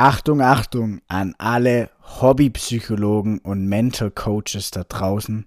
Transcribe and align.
Achtung, 0.00 0.40
Achtung 0.40 1.02
an 1.08 1.34
alle 1.36 1.90
Hobbypsychologen 2.22 3.38
und 3.40 3.66
Mental 3.66 4.10
Coaches 4.10 4.70
da 4.70 4.82
draußen. 4.82 5.46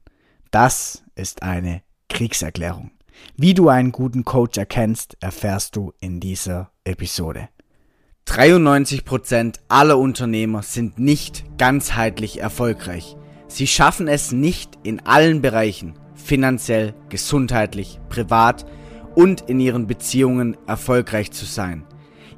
Das 0.51 1.01
ist 1.15 1.41
eine 1.41 1.81
Kriegserklärung. 2.07 2.91
Wie 3.35 3.55
du 3.55 3.69
einen 3.69 3.91
guten 3.91 4.25
Coach 4.25 4.59
erkennst, 4.59 5.17
erfährst 5.21 5.75
du 5.75 5.91
in 5.99 6.19
dieser 6.19 6.69
Episode. 6.83 7.49
93% 8.27 9.55
aller 9.69 9.97
Unternehmer 9.97 10.61
sind 10.61 10.99
nicht 10.99 11.57
ganzheitlich 11.57 12.39
erfolgreich. 12.39 13.17
Sie 13.47 13.65
schaffen 13.65 14.07
es 14.07 14.33
nicht 14.33 14.77
in 14.83 14.99
allen 14.99 15.41
Bereichen, 15.41 15.95
finanziell, 16.13 16.93
gesundheitlich, 17.09 17.99
privat 18.07 18.67
und 19.15 19.49
in 19.49 19.59
ihren 19.59 19.87
Beziehungen 19.87 20.55
erfolgreich 20.67 21.31
zu 21.31 21.45
sein. 21.45 21.87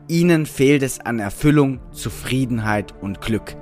Ihnen 0.08 0.46
fehlt 0.46 0.84
es 0.84 1.00
an 1.00 1.18
Erfüllung, 1.18 1.80
Zufriedenheit 1.92 2.94
und 3.02 3.22
Glück. 3.22 3.56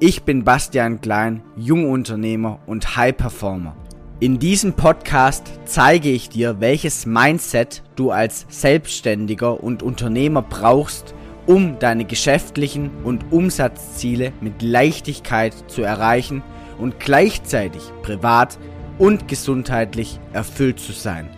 Ich 0.00 0.22
bin 0.22 0.44
Bastian 0.44 1.00
Klein, 1.00 1.42
Jungunternehmer 1.56 2.60
und 2.66 2.96
High 2.96 3.16
Performer. 3.16 3.74
In 4.20 4.38
diesem 4.38 4.74
Podcast 4.74 5.50
zeige 5.64 6.10
ich 6.10 6.28
dir, 6.28 6.60
welches 6.60 7.06
Mindset 7.06 7.82
du 7.96 8.10
als 8.10 8.44
Selbstständiger 8.50 9.62
und 9.64 9.82
Unternehmer 9.82 10.42
brauchst, 10.42 11.14
um 11.46 11.78
deine 11.78 12.04
geschäftlichen 12.04 12.90
und 13.02 13.32
Umsatzziele 13.32 14.32
mit 14.42 14.60
Leichtigkeit 14.60 15.54
zu 15.68 15.82
erreichen 15.82 16.42
und 16.78 17.00
gleichzeitig 17.00 17.82
privat 18.02 18.58
und 18.98 19.26
gesundheitlich 19.26 20.20
erfüllt 20.34 20.80
zu 20.80 20.92
sein. 20.92 21.30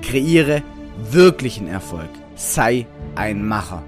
Kreiere 0.00 0.62
wirklichen 1.10 1.68
Erfolg. 1.68 2.08
Sei 2.36 2.86
ein 3.14 3.46
Macher. 3.46 3.84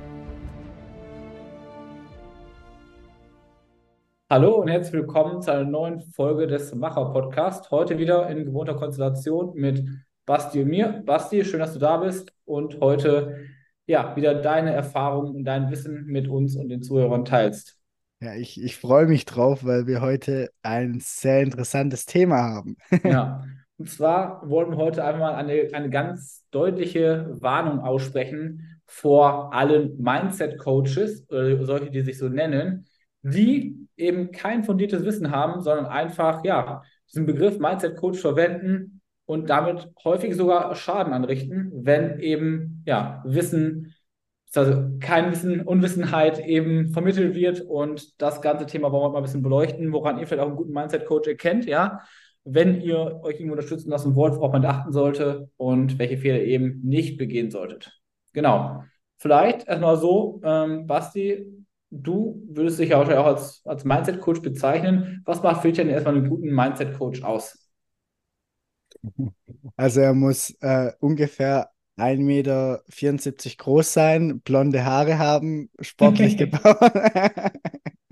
Hallo 4.33 4.61
und 4.61 4.69
herzlich 4.69 4.93
willkommen 4.93 5.43
zu 5.43 5.51
einer 5.51 5.65
neuen 5.65 6.01
Folge 6.01 6.47
des 6.47 6.73
Macher 6.73 7.07
Podcast. 7.07 7.73
Heute 7.73 7.99
wieder 7.99 8.31
in 8.31 8.45
gewohnter 8.45 8.75
Konstellation 8.75 9.55
mit 9.57 9.85
Basti 10.25 10.63
und 10.63 10.69
mir. 10.69 11.03
Basti, 11.05 11.45
schön, 11.45 11.59
dass 11.59 11.73
du 11.73 11.81
da 11.81 11.97
bist 11.97 12.33
und 12.45 12.79
heute 12.81 13.41
ja 13.87 14.15
wieder 14.15 14.37
deine 14.37 14.73
Erfahrungen 14.73 15.35
und 15.35 15.45
dein 15.45 15.69
Wissen 15.73 16.05
mit 16.05 16.29
uns 16.29 16.55
und 16.55 16.69
den 16.69 16.81
Zuhörern 16.81 17.25
teilst. 17.25 17.77
Ja, 18.21 18.37
ich, 18.37 18.63
ich 18.63 18.77
freue 18.77 19.07
mich 19.07 19.25
drauf, 19.25 19.65
weil 19.65 19.89
wir 19.89 20.01
heute 20.01 20.51
ein 20.63 21.01
sehr 21.01 21.43
interessantes 21.43 22.07
Thema 22.07 22.37
haben. 22.37 22.77
ja, 23.03 23.43
und 23.79 23.91
zwar 23.91 24.49
wollen 24.49 24.71
wir 24.71 24.77
heute 24.77 25.03
einfach 25.03 25.19
mal 25.19 25.35
eine, 25.35 25.71
eine 25.73 25.91
ganz 25.91 26.47
deutliche 26.53 27.27
Warnung 27.41 27.81
aussprechen 27.81 28.81
vor 28.87 29.53
allen 29.53 30.01
Mindset-Coaches, 30.01 31.29
oder 31.29 31.65
solche, 31.65 31.91
die 31.91 32.03
sich 32.03 32.17
so 32.17 32.29
nennen, 32.29 32.87
die 33.23 33.89
eben 34.01 34.33
kein 34.33 34.65
fundiertes 34.65 35.05
Wissen 35.05 35.31
haben, 35.31 35.61
sondern 35.61 35.87
einfach, 35.87 36.45
ja, 36.45 36.83
diesen 37.09 37.27
Begriff 37.27 37.59
Mindset 37.59 37.97
Coach 37.97 38.19
verwenden 38.19 39.01
und 39.27 39.49
damit 39.51 39.89
häufig 40.05 40.35
sogar 40.35 40.75
Schaden 40.75 41.13
anrichten, 41.13 41.71
wenn 41.73 42.19
eben, 42.19 42.83
ja, 42.87 43.23
Wissen, 43.25 43.95
also 44.55 44.99
kein 44.99 45.31
Wissen, 45.31 45.61
Unwissenheit 45.61 46.41
eben 46.41 46.89
vermittelt 46.89 47.35
wird 47.35 47.61
und 47.61 48.21
das 48.21 48.43
ganze 48.43 48.67
Thema 48.67 48.91
wollen 48.91 49.05
wir 49.05 49.11
mal 49.11 49.19
ein 49.19 49.23
bisschen 49.23 49.43
beleuchten, 49.43 49.93
woran 49.93 50.19
ihr 50.19 50.27
vielleicht 50.27 50.43
auch 50.43 50.49
einen 50.49 50.57
guten 50.57 50.73
Mindset 50.73 51.07
Coach 51.07 51.29
erkennt, 51.29 51.67
ja, 51.67 52.01
wenn 52.45 52.81
ihr 52.81 53.21
euch 53.23 53.35
irgendwo 53.35 53.53
unterstützen 53.53 53.91
lassen 53.91 54.17
wollt, 54.17 54.35
worauf 54.35 54.53
man 54.53 54.65
achten 54.65 54.93
sollte 54.93 55.51
und 55.57 55.99
welche 55.99 56.19
Fehler 56.19 56.41
eben 56.41 56.81
nicht 56.83 57.19
begehen 57.19 57.51
solltet. 57.51 58.01
Genau. 58.33 58.83
Vielleicht 59.19 59.69
erstmal 59.69 59.97
so, 59.97 60.41
ähm, 60.43 60.87
Basti, 60.87 61.60
du 61.91 62.43
würdest 62.49 62.79
dich 62.79 62.91
ja 62.91 63.01
auch 63.03 63.09
als, 63.09 63.63
als 63.65 63.85
Mindset-Coach 63.85 64.43
bezeichnen. 64.43 65.23
Was 65.25 65.43
macht 65.43 65.63
für 65.63 65.69
dich 65.69 65.77
denn 65.77 65.89
erstmal 65.89 66.17
einen 66.17 66.29
guten 66.29 66.55
Mindset-Coach 66.55 67.23
aus? 67.23 67.71
Also 69.77 70.01
er 70.01 70.15
muss 70.15 70.51
äh, 70.61 70.93
ungefähr 71.01 71.71
1,74 71.97 73.49
Meter 73.49 73.65
groß 73.65 73.93
sein, 73.93 74.41
blonde 74.41 74.85
Haare 74.85 75.19
haben, 75.19 75.71
sportlich 75.81 76.37
gebaut. 76.39 76.79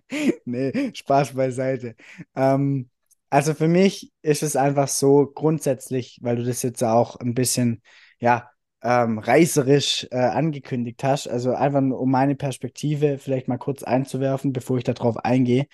nee, 0.45 0.93
Spaß 0.95 1.35
beiseite. 1.35 1.95
Ähm, 2.35 2.91
also 3.31 3.55
für 3.55 3.69
mich 3.69 4.13
ist 4.23 4.43
es 4.43 4.57
einfach 4.57 4.89
so 4.89 5.27
grundsätzlich, 5.27 6.19
weil 6.23 6.37
du 6.37 6.45
das 6.45 6.63
jetzt 6.63 6.83
auch 6.83 7.17
ein 7.17 7.35
bisschen, 7.35 7.83
ja, 8.19 8.51
ähm, 8.83 9.19
reißerisch 9.19 10.09
äh, 10.11 10.17
angekündigt 10.17 11.03
hast. 11.05 11.29
Also 11.29 11.55
einfach 11.55 11.81
um 11.81 12.11
meine 12.11 12.35
Perspektive 12.37 13.19
vielleicht 13.19 13.49
mal 13.49 13.59
kurz 13.59 13.83
einzuwerfen, 13.83 14.53
bevor 14.53 14.79
ich 14.79 14.85
darauf 14.85 15.17
eingehe. 15.19 15.67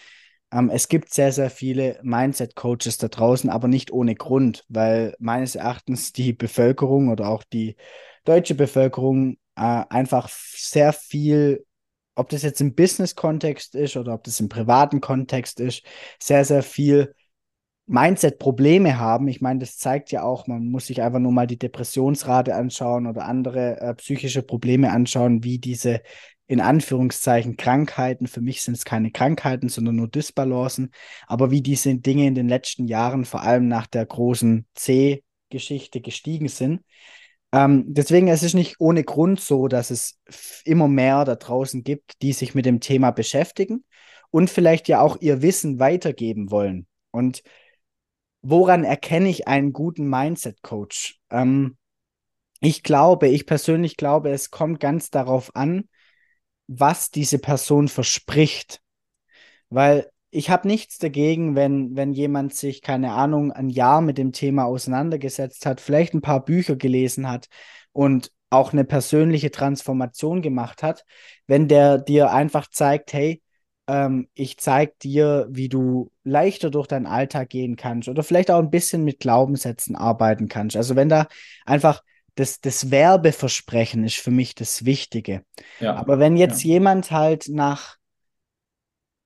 Ähm, 0.53 0.71
es 0.71 0.89
gibt 0.89 1.13
sehr, 1.13 1.33
sehr 1.33 1.51
viele 1.51 1.99
Mindset-Coaches 2.03 2.99
da 2.99 3.09
draußen, 3.09 3.51
aber 3.51 3.69
nicht 3.69 3.93
ohne 3.93 4.15
Grund, 4.15 4.65
weil 4.69 5.15
meines 5.19 5.55
Erachtens 5.55 6.13
die 6.13 6.33
Bevölkerung 6.33 7.09
oder 7.09 7.29
auch 7.29 7.45
die 7.45 7.77
deutsche 8.25 8.55
Bevölkerung 8.55 9.37
äh, 9.57 9.85
einfach 9.89 10.29
sehr 10.29 10.93
viel 10.93 11.65
ob 12.17 12.29
das 12.29 12.43
jetzt 12.43 12.61
im 12.61 12.75
Business-Kontext 12.75 13.75
ist 13.75 13.97
oder 13.97 14.15
ob 14.15 14.25
das 14.25 14.41
im 14.41 14.49
privaten 14.49 15.01
Kontext 15.01 15.61
ist, 15.61 15.83
sehr, 16.23 16.45
sehr 16.45 16.63
viel 16.63 17.15
Mindset-Probleme 17.87 18.99
haben. 18.99 19.29
Ich 19.29 19.41
meine, 19.41 19.61
das 19.61 19.77
zeigt 19.77 20.11
ja 20.11 20.23
auch, 20.23 20.47
man 20.47 20.67
muss 20.67 20.87
sich 20.87 21.03
einfach 21.03 21.19
nur 21.19 21.33
mal 21.33 21.47
die 21.47 21.59
Depressionsrate 21.59 22.55
anschauen 22.55 23.07
oder 23.07 23.27
andere 23.27 23.81
äh, 23.81 23.95
psychische 23.95 24.43
Probleme 24.43 24.91
anschauen, 24.91 25.45
wie 25.45 25.59
diese 25.59 26.01
in 26.47 26.61
Anführungszeichen 26.61 27.57
Krankheiten, 27.57 28.27
für 28.27 28.41
mich 28.41 28.63
sind 28.63 28.75
es 28.75 28.85
keine 28.85 29.11
Krankheiten, 29.11 29.69
sondern 29.69 29.97
nur 29.97 30.09
Disbalancen, 30.09 30.91
aber 31.27 31.51
wie 31.51 31.63
diese 31.63 31.95
Dinge 31.97 32.27
in 32.27 32.35
den 32.35 32.49
letzten 32.49 32.87
Jahren, 32.87 33.25
vor 33.25 33.43
allem 33.43 33.67
nach 33.67 33.87
der 33.87 34.05
großen 34.05 34.67
C-Geschichte 34.75 36.01
gestiegen 36.01 36.49
sind. 36.49 36.83
Ähm, 37.53 37.85
deswegen 37.87 38.29
es 38.29 38.43
ist 38.43 38.49
es 38.49 38.55
nicht 38.55 38.77
ohne 38.79 39.05
Grund 39.05 39.41
so, 39.41 39.69
dass 39.69 39.91
es 39.91 40.19
immer 40.65 40.89
mehr 40.89 41.25
da 41.25 41.37
draußen 41.37 41.83
gibt, 41.83 42.21
die 42.21 42.33
sich 42.33 42.55
mit 42.55 42.67
dem 42.67 42.81
Thema 42.81 43.11
beschäftigen 43.11 43.85
und 44.31 44.51
vielleicht 44.51 44.89
ja 44.89 45.01
auch 45.01 45.19
ihr 45.21 45.41
Wissen 45.41 45.79
weitergeben 45.79 46.51
wollen. 46.51 46.87
Und 47.11 47.43
woran 48.45 48.85
erkenne 48.85 49.29
ich 49.29 49.49
einen 49.49 49.73
guten 49.73 50.09
Mindset-Coach? 50.09 51.19
Ähm, 51.31 51.77
ich 52.61 52.83
glaube, 52.83 53.29
ich 53.29 53.47
persönlich 53.47 53.97
glaube, 53.97 54.31
es 54.31 54.51
kommt 54.51 54.81
ganz 54.81 55.11
darauf 55.11 55.55
an, 55.57 55.89
was 56.67 57.11
diese 57.11 57.39
Person 57.39 57.89
verspricht. 57.89 58.81
Weil 59.71 60.11
ich 60.31 60.51
habe 60.51 60.69
nichts 60.69 60.99
dagegen, 60.99 61.57
wenn, 61.57 61.97
wenn 61.97 62.13
jemand 62.13 62.55
sich, 62.55 62.83
keine 62.83 63.13
Ahnung, 63.13 63.53
ein 63.53 63.69
Jahr 63.69 64.01
mit 64.01 64.19
dem 64.19 64.33
Thema 64.33 64.65
auseinandergesetzt 64.65 65.65
hat, 65.65 65.81
vielleicht 65.81 66.13
ein 66.15 66.23
paar 66.23 66.45
Bücher 66.45 66.77
gelesen 66.77 67.29
hat 67.29 67.49
und 67.93 68.31
auch 68.51 68.73
eine 68.73 68.85
persönliche 68.85 69.51
Transformation 69.51 70.43
gemacht 70.43 70.83
hat, 70.83 71.05
wenn 71.47 71.69
der 71.69 71.99
dir 71.99 72.31
einfach 72.31 72.69
zeigt, 72.69 73.13
hey, 73.13 73.43
ähm, 73.87 74.29
ich 74.35 74.59
zeige 74.59 74.93
dir, 75.03 75.47
wie 75.51 75.69
du 75.69 76.11
leichter 76.23 76.71
durch 76.71 76.87
deinen 76.87 77.07
Alltag 77.07 77.51
gehen 77.51 77.77
kannst 77.77 78.09
oder 78.09 78.23
vielleicht 78.23 78.51
auch 78.51 78.59
ein 78.59 78.71
bisschen 78.71 79.05
mit 79.05 79.21
Glaubenssätzen 79.21 79.97
arbeiten 79.97 80.49
kannst. 80.49 80.77
Also 80.77 80.97
wenn 80.97 81.09
da 81.09 81.27
einfach 81.67 82.03
das, 82.35 82.61
das 82.61 82.91
Werbeversprechen 82.91 84.05
ist 84.05 84.17
für 84.17 84.31
mich 84.31 84.55
das 84.55 84.85
Wichtige. 84.85 85.45
Ja. 85.81 85.95
Aber 85.95 86.19
wenn 86.19 86.37
jetzt 86.37 86.65
ja. 86.65 86.75
jemand 86.75 87.11
halt 87.11 87.49
nach 87.49 87.97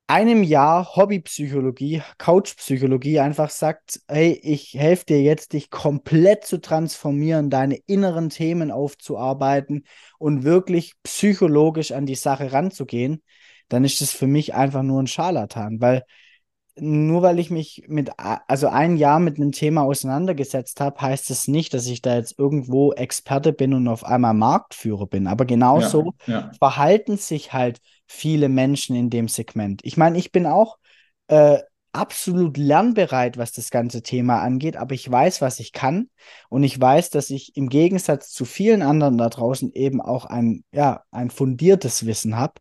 einem 0.09 0.41
Jahr 0.41 0.95
Hobbypsychologie, 0.95 2.01
Couchpsychologie 2.17 3.19
einfach 3.19 3.51
sagt, 3.51 4.01
hey, 4.07 4.39
ich 4.41 4.73
helfe 4.73 5.05
dir 5.05 5.21
jetzt, 5.21 5.53
dich 5.53 5.69
komplett 5.69 6.45
zu 6.45 6.59
transformieren, 6.59 7.51
deine 7.51 7.77
inneren 7.85 8.29
Themen 8.29 8.71
aufzuarbeiten 8.71 9.85
und 10.17 10.43
wirklich 10.43 10.93
psychologisch 11.03 11.91
an 11.91 12.07
die 12.07 12.15
Sache 12.15 12.51
ranzugehen, 12.51 13.21
dann 13.69 13.83
ist 13.85 14.01
das 14.01 14.11
für 14.11 14.27
mich 14.27 14.53
einfach 14.53 14.83
nur 14.83 15.01
ein 15.01 15.07
Scharlatan, 15.07 15.79
weil 15.81 16.03
nur 16.81 17.21
weil 17.21 17.39
ich 17.39 17.49
mich 17.49 17.83
mit, 17.87 18.11
also 18.17 18.67
ein 18.67 18.97
Jahr 18.97 19.19
mit 19.19 19.37
einem 19.37 19.51
Thema 19.51 19.83
auseinandergesetzt 19.83 20.79
habe, 20.79 21.01
heißt 21.01 21.29
es 21.29 21.39
das 21.39 21.47
nicht, 21.47 21.73
dass 21.73 21.87
ich 21.87 22.01
da 22.01 22.15
jetzt 22.15 22.37
irgendwo 22.37 22.93
Experte 22.93 23.53
bin 23.53 23.73
und 23.73 23.87
auf 23.87 24.05
einmal 24.05 24.33
Marktführer 24.33 25.07
bin. 25.07 25.27
Aber 25.27 25.45
genauso 25.45 26.13
ja, 26.25 26.33
ja. 26.33 26.51
verhalten 26.57 27.17
sich 27.17 27.53
halt 27.53 27.79
viele 28.07 28.49
Menschen 28.49 28.95
in 28.95 29.09
dem 29.09 29.27
Segment. 29.27 29.81
Ich 29.83 29.97
meine, 29.97 30.17
ich 30.17 30.31
bin 30.31 30.45
auch 30.45 30.77
äh, 31.27 31.59
absolut 31.91 32.57
lernbereit, 32.57 33.37
was 33.37 33.51
das 33.51 33.71
ganze 33.71 34.01
Thema 34.03 34.41
angeht, 34.41 34.77
aber 34.77 34.93
ich 34.93 35.09
weiß, 35.09 35.41
was 35.41 35.59
ich 35.59 35.73
kann 35.73 36.09
und 36.49 36.63
ich 36.63 36.79
weiß, 36.79 37.09
dass 37.09 37.29
ich 37.29 37.55
im 37.57 37.69
Gegensatz 37.69 38.31
zu 38.31 38.45
vielen 38.45 38.81
anderen 38.81 39.17
da 39.17 39.29
draußen 39.29 39.73
eben 39.73 40.01
auch 40.01 40.25
ein, 40.25 40.63
ja, 40.71 41.03
ein 41.11 41.29
fundiertes 41.31 42.05
Wissen 42.05 42.37
habe, 42.37 42.53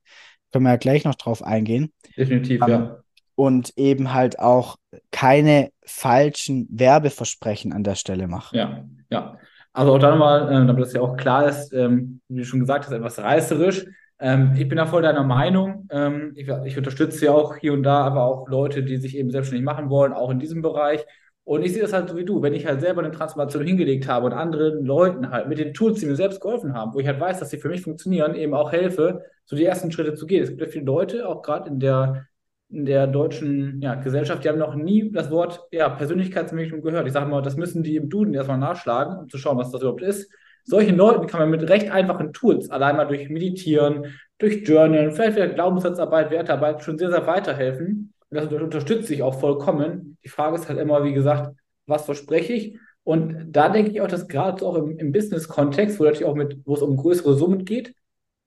können 0.53 0.65
wir 0.65 0.71
ja 0.71 0.77
gleich 0.77 1.05
noch 1.05 1.15
drauf 1.15 1.43
eingehen. 1.43 1.93
Definitiv, 2.17 2.63
um, 2.63 2.69
ja. 2.69 2.77
Ähm, 2.77 2.91
und 3.35 3.73
eben 3.77 4.13
halt 4.15 4.41
auch 4.41 4.77
keine 5.13 5.71
falschen 5.85 6.67
Werbeversprechen 6.71 7.73
an 7.73 7.85
der 7.85 7.95
Stelle 7.95 8.27
mache. 8.27 8.57
Ja, 8.57 8.85
ja. 9.11 9.39
Also 9.73 9.95
auch 9.95 9.99
da 9.99 10.11
nochmal, 10.11 10.49
äh, 10.49 10.67
damit 10.67 10.83
das 10.83 10.93
ja 10.93 11.01
auch 11.01 11.17
klar 11.17 11.47
ist, 11.47 11.73
ähm, 11.73 12.21
wie 12.29 12.39
du 12.39 12.45
schon 12.45 12.61
gesagt 12.61 12.87
hast, 12.87 12.93
etwas 12.93 13.19
reißerisch. 13.19 13.87
Ähm, 14.19 14.55
ich 14.57 14.69
bin 14.69 14.77
da 14.77 14.87
voll 14.87 15.03
deiner 15.03 15.23
Meinung. 15.23 15.87
Ähm, 15.93 16.33
ich, 16.35 16.49
ich 16.49 16.77
unterstütze 16.77 17.27
ja 17.27 17.33
auch 17.33 17.57
hier 17.57 17.73
und 17.73 17.85
da, 17.85 18.03
aber 18.03 18.25
auch 18.25 18.49
Leute, 18.49 18.83
die 18.83 18.97
sich 18.97 19.17
eben 19.17 19.31
selbstständig 19.31 19.65
machen 19.65 19.89
wollen, 19.89 20.13
auch 20.13 20.31
in 20.31 20.41
diesem 20.41 20.63
Bereich. 20.63 21.05
Und 21.45 21.63
ich 21.63 21.73
sehe 21.73 21.83
das 21.83 21.93
halt 21.93 22.09
so 22.11 22.17
wie 22.17 22.25
du, 22.25 22.43
wenn 22.43 22.55
ich 22.55 22.67
halt 22.67 22.81
selber 22.81 23.03
eine 23.03 23.13
Transformation 23.13 23.65
hingelegt 23.65 24.09
habe 24.09 24.27
und 24.27 24.33
anderen 24.33 24.85
Leuten 24.85 25.31
halt 25.31 25.49
mit 25.49 25.59
den 25.59 25.73
Tools, 25.73 26.01
die 26.01 26.07
mir 26.07 26.17
selbst 26.17 26.41
geholfen 26.41 26.75
haben, 26.75 26.93
wo 26.93 26.99
ich 26.99 27.07
halt 27.07 27.21
weiß, 27.21 27.39
dass 27.39 27.51
sie 27.51 27.59
für 27.59 27.69
mich 27.69 27.83
funktionieren, 27.83 28.35
eben 28.35 28.55
auch 28.55 28.73
helfe, 28.73 29.23
so 29.49 29.57
die 29.57 29.65
ersten 29.65 29.91
Schritte 29.91 30.15
zu 30.15 30.27
gehen. 30.27 30.43
Es 30.43 30.51
gibt 30.51 30.61
ja 30.61 30.67
viele 30.67 30.85
Leute, 30.85 31.27
auch 31.27 31.41
gerade 31.41 31.71
in 31.71 31.81
der, 31.81 32.27
in 32.69 32.85
der 32.85 33.07
deutschen 33.07 33.81
ja, 33.81 33.95
Gesellschaft, 33.95 34.45
die 34.45 34.49
haben 34.51 34.59
noch 34.59 34.75
nie 34.75 35.11
das 35.11 35.31
Wort 35.31 35.67
ja, 35.73 35.89
Persönlichkeitsentwicklung 35.89 36.83
gehört. 36.83 37.07
Ich 37.07 37.15
sage 37.15 37.31
mal, 37.31 37.41
das 37.41 37.57
müssen 37.57 37.83
die 37.83 37.97
im 37.97 38.11
Duden 38.11 38.35
erstmal 38.35 38.59
nachschlagen, 38.59 39.17
um 39.17 39.29
zu 39.31 39.39
schauen, 39.39 39.57
was 39.57 39.71
das 39.71 39.81
überhaupt 39.81 40.03
ist. 40.03 40.31
Solchen 40.65 40.99
Leuten 40.99 41.27
kann 41.27 41.41
man 41.41 41.49
mit 41.49 41.67
recht 41.71 41.91
einfachen 41.91 42.35
Tools, 42.35 42.69
allein 42.69 42.97
mal 42.97 43.07
durch 43.07 43.31
Meditieren, 43.31 44.19
durch 44.37 44.69
Journal, 44.69 45.13
vielleicht 45.13 45.37
wieder 45.37 45.49
Glaubenssatzarbeit, 45.49 46.31
Wertarbeit, 46.31 46.85
schon 46.85 46.99
sehr, 46.99 47.11
sehr 47.11 47.27
weiterhelfen. 47.27 48.13
Und 48.29 48.37
das 48.37 48.53
unterstütze 48.53 49.15
ich 49.15 49.23
auch 49.23 49.41
vollkommen. 49.41 50.19
Die 50.23 50.29
Frage 50.29 50.57
ist 50.57 50.69
halt 50.69 50.79
immer, 50.79 51.05
wie 51.05 51.15
gesagt, 51.15 51.57
was 51.87 52.05
verspreche 52.05 52.53
ich? 52.53 52.79
Und 53.03 53.47
da 53.51 53.71
denke 53.71 53.93
ich 53.93 54.03
auch, 54.03 54.09
dass 54.09 54.29
gerade 54.29 54.63
auch 54.67 54.75
im, 54.75 54.99
im 54.99 55.11
Business-Kontext, 55.11 55.99
wo 55.99 56.05
natürlich 56.05 56.27
auch 56.27 56.35
mit, 56.35 56.59
wo 56.67 56.75
es 56.75 56.83
um 56.83 56.99
größere 56.99 57.33
Summen 57.33 57.65
geht, 57.65 57.95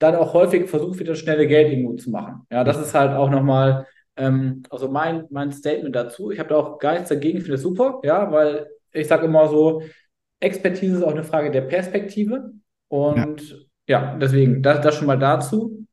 dann 0.01 0.15
auch 0.15 0.33
häufig 0.33 0.67
versucht 0.69 0.97
wird, 0.97 1.09
das 1.09 1.19
schnelle 1.19 1.47
Geld 1.47 1.71
irgendwo 1.71 1.93
zu 1.93 2.09
machen. 2.09 2.41
Ja, 2.51 2.63
das 2.63 2.79
ist 2.79 2.95
halt 2.95 3.11
auch 3.11 3.29
nochmal, 3.29 3.85
ähm, 4.15 4.63
also 4.69 4.89
mein, 4.89 5.25
mein 5.29 5.51
Statement 5.51 5.95
dazu. 5.95 6.31
Ich 6.31 6.39
habe 6.39 6.49
da 6.49 6.55
auch 6.55 6.79
gar 6.79 6.93
nichts 6.93 7.09
dagegen, 7.09 7.37
ich 7.37 7.43
finde 7.43 7.55
es 7.55 7.61
super, 7.61 7.99
ja, 8.03 8.31
weil 8.31 8.67
ich 8.91 9.07
sage 9.07 9.27
immer 9.27 9.47
so, 9.47 9.83
Expertise 10.39 10.97
ist 10.97 11.03
auch 11.03 11.11
eine 11.11 11.23
Frage 11.23 11.51
der 11.51 11.61
Perspektive. 11.61 12.51
Und 12.87 13.67
ja, 13.87 14.13
ja 14.13 14.17
deswegen, 14.17 14.63
das, 14.63 14.81
das 14.81 14.95
schon 14.95 15.07
mal 15.07 15.19
dazu. 15.19 15.85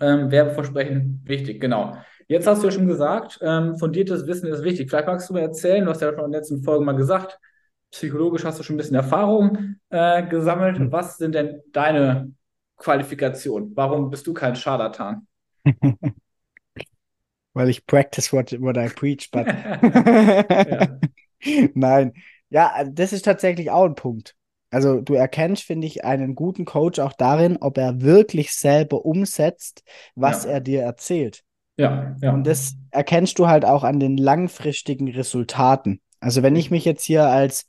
Ähm, 0.00 0.30
Werbeversprechen 0.30 1.20
wichtig, 1.24 1.60
genau. 1.60 1.96
Jetzt 2.28 2.46
hast 2.46 2.62
du 2.62 2.68
ja 2.68 2.72
schon 2.72 2.86
gesagt, 2.86 3.38
ähm, 3.42 3.76
fundiertes 3.76 4.26
Wissen 4.26 4.48
ist 4.48 4.62
wichtig. 4.62 4.88
Vielleicht 4.88 5.06
magst 5.06 5.28
du 5.28 5.34
mir 5.34 5.42
erzählen, 5.42 5.84
du 5.84 5.90
hast 5.90 6.00
ja 6.00 6.08
schon 6.08 6.18
in 6.18 6.24
den 6.26 6.32
letzten 6.32 6.62
Folgen 6.62 6.84
mal 6.84 6.92
gesagt, 6.92 7.38
psychologisch 7.90 8.44
hast 8.44 8.58
du 8.58 8.62
schon 8.62 8.76
ein 8.76 8.78
bisschen 8.78 8.96
Erfahrung 8.96 9.76
äh, 9.90 10.26
gesammelt. 10.26 10.78
Mhm. 10.78 10.92
Was 10.92 11.18
sind 11.18 11.34
denn 11.34 11.60
deine 11.72 12.32
Qualifikationen? 12.78 13.72
Warum 13.76 14.10
bist 14.10 14.26
du 14.26 14.32
kein 14.32 14.56
Scharlatan? 14.56 15.26
Weil 17.52 17.68
ich 17.68 17.86
practice 17.86 18.32
what, 18.32 18.52
what 18.60 18.76
I 18.76 18.88
preach, 18.88 19.30
but 19.30 19.46
Nein. 21.74 22.12
Ja, 22.50 22.84
das 22.84 23.12
ist 23.12 23.24
tatsächlich 23.24 23.70
auch 23.70 23.84
ein 23.84 23.94
Punkt. 23.94 24.34
Also 24.70 25.00
du 25.00 25.14
erkennst, 25.14 25.62
finde 25.64 25.86
ich, 25.86 26.04
einen 26.04 26.34
guten 26.34 26.64
Coach 26.64 26.98
auch 26.98 27.12
darin, 27.12 27.56
ob 27.60 27.78
er 27.78 28.02
wirklich 28.02 28.52
selber 28.52 29.04
umsetzt, 29.04 29.82
was 30.14 30.44
ja. 30.44 30.52
er 30.52 30.60
dir 30.60 30.82
erzählt. 30.82 31.42
Ja, 31.76 32.16
ja. 32.20 32.32
Und 32.32 32.46
das 32.46 32.74
erkennst 32.90 33.38
du 33.38 33.48
halt 33.48 33.64
auch 33.64 33.84
an 33.84 34.00
den 34.00 34.16
langfristigen 34.16 35.08
Resultaten. 35.08 36.00
Also 36.20 36.42
wenn 36.42 36.56
ich 36.56 36.70
mich 36.70 36.84
jetzt 36.84 37.04
hier 37.04 37.26
als 37.28 37.66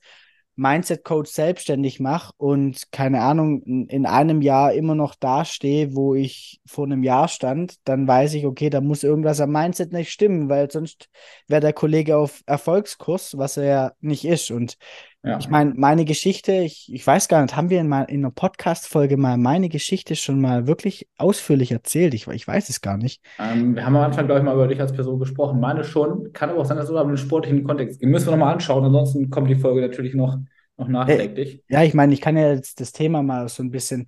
Mindset-Coach 0.60 1.32
selbstständig 1.32 2.00
mache 2.00 2.34
und 2.38 2.92
keine 2.92 3.22
Ahnung, 3.22 3.64
in 3.64 4.06
einem 4.06 4.42
Jahr 4.42 4.74
immer 4.74 4.94
noch 4.94 5.16
dastehe, 5.16 5.96
wo 5.96 6.16
ich 6.16 6.60
vor 6.66 6.86
einem 6.86 7.04
Jahr 7.04 7.30
stand, 7.30 7.76
dann 7.86 8.08
weiß 8.08 8.34
ich, 8.34 8.46
okay, 8.46 8.70
da 8.70 8.82
muss 8.82 9.04
irgendwas 9.04 9.40
am 9.40 9.52
Mindset 9.52 9.94
nicht 9.94 10.12
stimmen, 10.12 10.50
weil 10.50 10.70
sonst 10.70 11.10
wäre 11.48 11.62
der 11.62 11.74
Kollege 11.74 12.18
auf 12.18 12.42
Erfolgskurs, 12.46 13.38
was 13.38 13.58
er 13.58 13.64
ja 13.64 13.92
nicht 14.02 14.26
ist. 14.26 14.52
Und 14.52 14.78
ja. 15.22 15.38
Ich 15.38 15.50
meine, 15.50 15.74
meine 15.76 16.06
Geschichte, 16.06 16.54
ich, 16.54 16.90
ich 16.94 17.06
weiß 17.06 17.28
gar 17.28 17.42
nicht, 17.42 17.56
haben 17.56 17.70
wir 17.70 17.82
in, 17.82 17.90
mal, 17.90 18.04
in 18.04 18.22
einer 18.24 18.32
Podcast-Folge 18.32 19.18
mal 19.18 19.38
meine 19.38 19.68
Geschichte 19.68 20.16
schon 20.16 20.40
mal 20.40 20.66
wirklich 20.66 21.10
ausführlich 21.18 21.72
erzählt? 21.72 22.14
Ich, 22.14 22.28
ich 22.28 22.48
weiß 22.48 22.70
es 22.70 22.80
gar 22.80 22.96
nicht. 22.96 23.22
Ähm, 23.38 23.76
wir 23.76 23.86
haben 23.86 23.98
am 23.98 24.04
Anfang, 24.04 24.28
glaube 24.28 24.40
ich, 24.40 24.46
mal 24.46 24.54
über 24.54 24.68
dich 24.70 24.80
als 24.80 24.94
Person 24.94 25.20
gesprochen. 25.20 25.60
Meine 25.60 25.84
schon. 25.84 26.32
Kann 26.32 26.50
aber 26.50 26.62
auch 26.62 26.66
sein, 26.66 26.78
dass 26.78 26.86
es 26.86 26.92
über 26.92 27.02
einen 27.02 27.18
sportlichen 27.18 27.66
Kontext 27.66 28.00
geht. 28.00 28.08
Müssen 28.08 28.28
wir 28.28 28.32
nochmal 28.32 28.54
anschauen. 28.54 28.86
Ansonsten 28.86 29.30
kommt 29.30 29.50
die 29.50 29.56
Folge 29.56 29.82
natürlich 29.82 30.16
noch, 30.16 30.38
noch 30.78 30.88
nachträglich. 30.88 31.64
Äh, 31.68 31.74
ja, 31.74 31.84
ich 31.84 31.94
meine, 31.94 32.14
ich 32.14 32.22
kann 32.22 32.38
ja 32.38 32.54
jetzt 32.54 32.80
das 32.80 32.94
Thema 32.94 33.22
mal 33.22 33.50
so 33.50 33.62
ein 33.62 33.72
bisschen 33.72 34.08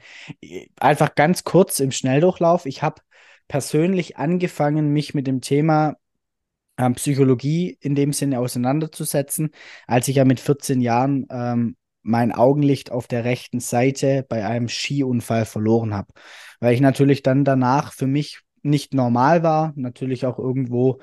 einfach 0.80 1.14
ganz 1.16 1.44
kurz 1.44 1.82
im 1.82 1.92
Schnelldurchlauf. 1.92 2.66
Ich 2.66 2.84
habe 2.84 3.02
persönlich 3.50 4.16
angefangen, 4.16 4.94
mich 4.94 5.14
mit 5.14 5.28
dem 5.28 5.42
Thema 5.42 5.98
ähm, 6.78 6.96
Psychologie 6.96 7.78
in 7.80 7.96
dem 7.96 8.14
Sinne 8.14 8.40
auseinanderzusetzen, 8.40 9.52
als 9.88 10.08
ich 10.08 10.16
ja 10.18 10.26
mit 10.26 10.40
14 10.40 10.82
Jahren 10.82 11.28
ähm, 11.30 11.76
mein 12.04 12.32
Augenlicht 12.32 12.92
auf 12.92 13.08
der 13.08 13.26
rechten 13.26 13.60
Seite 13.60 14.26
bei 14.28 14.46
einem 14.46 14.68
Skiunfall 14.68 15.46
verloren 15.46 15.94
habe. 15.94 16.14
Weil 16.60 16.74
ich 16.74 16.82
natürlich 16.82 17.24
dann 17.24 17.46
danach 17.46 17.94
für 17.94 18.08
mich 18.08 18.42
nicht 18.64 18.94
normal 18.94 19.44
war, 19.44 19.74
natürlich 19.76 20.26
auch 20.26 20.40
irgendwo 20.40 21.00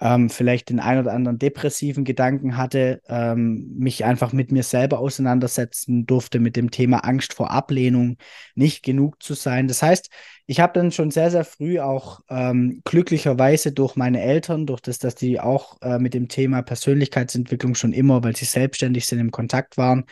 ähm, 0.00 0.30
vielleicht 0.30 0.70
den 0.70 0.80
ein 0.80 0.98
oder 0.98 1.12
anderen 1.12 1.38
depressiven 1.38 2.04
Gedanken 2.04 2.56
hatte, 2.56 3.02
ähm, 3.06 3.74
mich 3.76 4.04
einfach 4.04 4.32
mit 4.32 4.50
mir 4.50 4.62
selber 4.62 4.98
auseinandersetzen 4.98 6.06
durfte 6.06 6.40
mit 6.40 6.56
dem 6.56 6.70
Thema 6.70 6.98
Angst 7.04 7.34
vor 7.34 7.50
Ablehnung, 7.50 8.16
nicht 8.54 8.82
genug 8.82 9.22
zu 9.22 9.34
sein. 9.34 9.68
Das 9.68 9.82
heißt, 9.82 10.10
ich 10.46 10.58
habe 10.58 10.72
dann 10.72 10.90
schon 10.90 11.10
sehr, 11.10 11.30
sehr 11.30 11.44
früh 11.44 11.78
auch 11.80 12.20
ähm, 12.28 12.80
glücklicherweise 12.84 13.72
durch 13.72 13.94
meine 13.94 14.22
Eltern, 14.22 14.66
durch 14.66 14.80
das, 14.80 14.98
dass 14.98 15.14
die 15.14 15.38
auch 15.38 15.80
äh, 15.82 15.98
mit 15.98 16.14
dem 16.14 16.28
Thema 16.28 16.62
Persönlichkeitsentwicklung 16.62 17.74
schon 17.74 17.92
immer, 17.92 18.24
weil 18.24 18.34
sie 18.34 18.46
selbstständig 18.46 19.06
sind, 19.06 19.18
im 19.20 19.30
Kontakt 19.30 19.76
waren, 19.76 20.06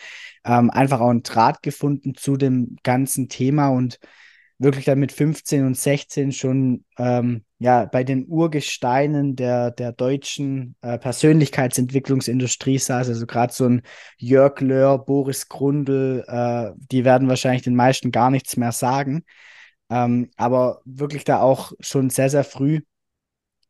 ähm, 0.44 0.70
einfach 0.70 1.00
auch 1.00 1.10
einen 1.10 1.22
Draht 1.22 1.62
gefunden 1.62 2.14
zu 2.14 2.36
dem 2.36 2.76
ganzen 2.82 3.28
Thema 3.28 3.68
und 3.68 3.98
wirklich 4.58 4.84
dann 4.84 4.98
mit 4.98 5.12
15 5.12 5.64
und 5.64 5.76
16 5.76 6.32
schon 6.32 6.84
ähm, 6.98 7.44
ja 7.58 7.84
bei 7.84 8.04
den 8.04 8.26
Urgesteinen 8.26 9.36
der, 9.36 9.70
der 9.70 9.92
deutschen 9.92 10.74
äh, 10.80 10.98
Persönlichkeitsentwicklungsindustrie 10.98 12.78
saß. 12.78 13.08
Also 13.08 13.26
gerade 13.26 13.52
so 13.52 13.66
ein 13.66 13.82
Jörg 14.16 14.60
Löhr, 14.60 15.04
Boris 15.04 15.48
Grundl, 15.48 16.24
äh, 16.26 16.72
die 16.76 17.04
werden 17.04 17.28
wahrscheinlich 17.28 17.62
den 17.62 17.76
meisten 17.76 18.10
gar 18.10 18.30
nichts 18.30 18.56
mehr 18.56 18.72
sagen. 18.72 19.24
Ähm, 19.90 20.30
aber 20.36 20.82
wirklich 20.84 21.24
da 21.24 21.40
auch 21.40 21.72
schon 21.80 22.10
sehr, 22.10 22.28
sehr 22.28 22.44
früh 22.44 22.80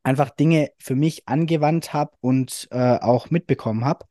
einfach 0.03 0.31
Dinge 0.31 0.71
für 0.79 0.95
mich 0.95 1.29
angewandt 1.29 1.93
habe 1.93 2.13
und 2.21 2.67
äh, 2.71 2.99
auch 2.99 3.31
mitbekommen 3.31 3.85
habe. 3.85 4.07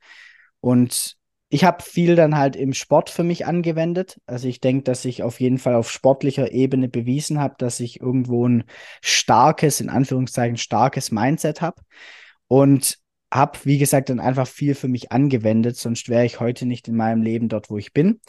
Und 0.59 1.16
ich 1.49 1.63
habe 1.63 1.81
viel 1.81 2.15
dann 2.15 2.37
halt 2.37 2.55
im 2.55 2.73
Sport 2.73 3.09
für 3.09 3.23
mich 3.23 3.45
angewendet. 3.45 4.19
Also 4.25 4.47
ich 4.47 4.59
denke, 4.59 4.83
dass 4.83 5.05
ich 5.05 5.23
auf 5.23 5.39
jeden 5.39 5.57
Fall 5.57 5.75
auf 5.75 5.89
sportlicher 5.89 6.51
Ebene 6.51 6.89
bewiesen 6.89 7.39
habe, 7.39 7.55
dass 7.57 7.79
ich 7.79 8.01
irgendwo 8.01 8.47
ein 8.47 8.65
starkes, 9.01 9.79
in 9.79 9.89
Anführungszeichen 9.89 10.57
starkes 10.57 11.11
Mindset 11.11 11.61
habe. 11.61 11.81
Und 12.47 12.99
habe, 13.33 13.59
wie 13.63 13.77
gesagt, 13.77 14.09
dann 14.09 14.19
einfach 14.19 14.47
viel 14.47 14.75
für 14.75 14.87
mich 14.87 15.11
angewendet, 15.11 15.77
sonst 15.77 16.09
wäre 16.09 16.25
ich 16.25 16.39
heute 16.39 16.65
nicht 16.65 16.87
in 16.87 16.95
meinem 16.95 17.21
Leben 17.21 17.49
dort, 17.49 17.69
wo 17.69 17.77
ich 17.77 17.93
bin. 17.93 18.21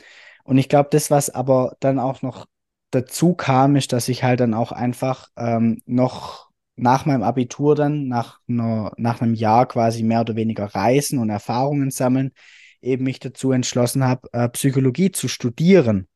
Und 0.45 0.59
ich 0.59 0.69
glaube, 0.69 0.89
das, 0.91 1.11
was 1.11 1.31
aber 1.31 1.77
dann 1.81 1.99
auch 1.99 2.23
noch 2.23 2.47
dazu 2.91 3.35
kam, 3.35 3.77
ist, 3.77 3.93
dass 3.93 4.09
ich 4.09 4.25
halt 4.25 4.41
dann 4.41 4.55
auch 4.55 4.73
einfach 4.73 5.29
ähm, 5.37 5.83
noch 5.87 6.49
nach 6.77 7.07
meinem 7.07 7.23
Abitur 7.23 7.75
dann, 7.75 8.09
nach, 8.09 8.39
einer, 8.49 8.93
nach 8.97 9.21
einem 9.21 9.35
Jahr 9.35 9.67
quasi 9.67 10.03
mehr 10.03 10.21
oder 10.21 10.37
weniger 10.37 10.67
reisen 10.67 11.19
und 11.19 11.31
Erfahrungen 11.31 11.91
sammeln, 11.91 12.33
eben 12.81 13.05
mich 13.05 13.21
dazu 13.21 13.53
entschlossen 13.53 14.05
habe, 14.05 14.29
äh, 14.33 14.49
Psychologie 14.51 15.11
zu 15.11 15.29
studieren. 15.29 16.09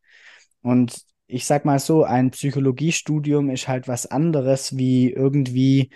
Und 0.63 1.03
ich 1.27 1.47
sag 1.47 1.65
mal 1.65 1.79
so, 1.79 2.05
ein 2.05 2.31
Psychologiestudium 2.31 3.51
ist 3.51 3.69
halt 3.69 3.89
was 3.89 4.07
anderes 4.07 4.77
wie 4.77 5.11
irgendwie 5.11 5.91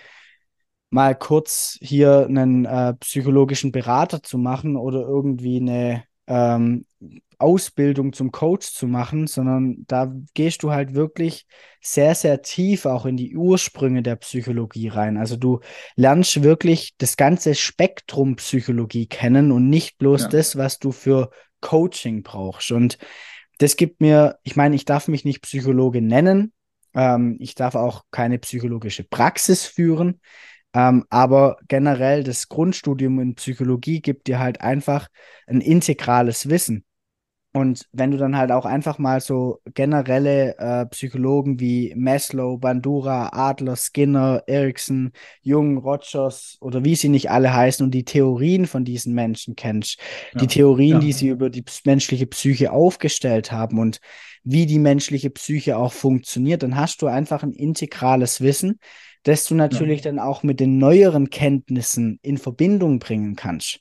mal 0.91 1.15
kurz 1.15 1.79
hier 1.83 2.27
einen 2.27 2.65
äh, 2.65 2.95
psychologischen 2.95 3.73
Berater 3.73 4.23
zu 4.23 4.39
machen 4.39 4.77
oder 4.77 5.01
irgendwie 5.01 5.61
eine 5.61 6.05
ähm, 6.27 6.87
Ausbildung 7.39 8.13
zum 8.13 8.33
Coach 8.33 8.73
zu 8.73 8.87
machen, 8.87 9.27
sondern 9.27 9.85
da 9.87 10.13
gehst 10.35 10.63
du 10.63 10.71
halt 10.71 10.95
wirklich 10.95 11.47
sehr, 11.81 12.15
sehr 12.15 12.43
tief 12.43 12.87
auch 12.87 13.05
in 13.05 13.17
die 13.17 13.37
Ursprünge 13.37 14.03
der 14.03 14.17
Psychologie 14.17 14.89
rein. 14.89 15.17
Also 15.17 15.37
du 15.37 15.61
lernst 15.97 16.43
wirklich 16.43 16.95
das 16.99 17.17
ganze 17.17 17.55
Spektrum 17.55 18.37
Psychologie 18.37 19.07
kennen 19.07 19.53
und 19.53 19.69
nicht 19.69 19.99
bloß 19.99 20.23
ja. 20.23 20.29
das, 20.29 20.57
was 20.57 20.79
du 20.79 20.93
für 20.93 21.31
Coaching 21.61 22.23
brauchst. 22.23 22.73
Und 22.73 22.99
das 23.59 23.77
gibt 23.77 24.01
mir, 24.01 24.39
ich 24.43 24.57
meine, 24.57 24.75
ich 24.75 24.85
darf 24.85 25.09
mich 25.09 25.25
nicht 25.25 25.43
Psychologe 25.43 26.01
nennen. 26.01 26.53
Ähm, 26.95 27.37
ich 27.39 27.55
darf 27.55 27.75
auch 27.75 28.05
keine 28.11 28.39
psychologische 28.39 29.05
Praxis 29.05 29.67
führen. 29.67 30.21
Ähm, 30.75 31.05
aber 31.11 31.57
generell 31.69 32.25
das 32.25 32.49
Grundstudium 32.49 33.21
in 33.21 33.35
Psychologie 33.35 34.01
gibt 34.01 34.27
dir 34.27 34.39
halt 34.39 34.61
einfach 34.61 35.09
ein 35.47 35.61
integrales 35.61 36.49
Wissen. 36.49 36.86
Und 37.57 37.89
wenn 37.91 38.11
du 38.11 38.19
dann 38.19 38.37
halt 38.37 38.53
auch 38.53 38.67
einfach 38.67 38.99
mal 38.99 39.23
so 39.23 39.63
generelle 39.73 40.59
äh, 40.59 40.85
Psychologen 40.89 41.59
wie 41.59 41.95
Maslow, 41.97 42.59
Bandura, 42.59 43.31
Adler, 43.33 43.77
Skinner, 43.77 44.43
Erickson, 44.47 45.11
Jung, 45.41 45.79
Rogers 45.79 46.59
oder 46.61 46.85
wie 46.85 46.97
sie 46.97 47.09
nicht 47.09 47.31
alle 47.31 47.55
heißen 47.55 47.83
und 47.83 47.93
die 47.93 48.05
Theorien 48.05 48.67
von 48.67 48.85
diesen 48.85 49.15
Menschen 49.15 49.57
kennst, 49.57 49.99
ja. 50.35 50.41
die 50.41 50.49
Theorien, 50.49 50.97
ja. 50.97 50.99
die 50.99 51.13
sie 51.15 51.29
über 51.29 51.49
die 51.49 51.65
menschliche 51.87 52.27
Psyche 52.27 52.73
aufgestellt 52.73 53.53
haben 53.53 53.79
und 53.79 54.01
wie 54.45 54.67
die 54.67 54.79
menschliche 54.79 55.31
Psyche 55.31 55.79
auch 55.79 55.95
funktioniert, 55.95 56.63
dann 56.63 56.77
hast 56.77 57.01
du 57.01 57.07
einfach 57.07 57.43
ein 57.43 57.53
integrales 57.53 58.43
Wissen, 58.43 58.81
das 59.23 59.47
du 59.47 59.55
natürlich 59.55 60.05
ja. 60.05 60.11
dann 60.11 60.19
auch 60.19 60.43
mit 60.43 60.61
den 60.61 60.77
neueren 60.77 61.31
Kenntnissen 61.31 62.19
in 62.21 62.37
Verbindung 62.37 62.99
bringen 62.99 63.35
kannst. 63.35 63.81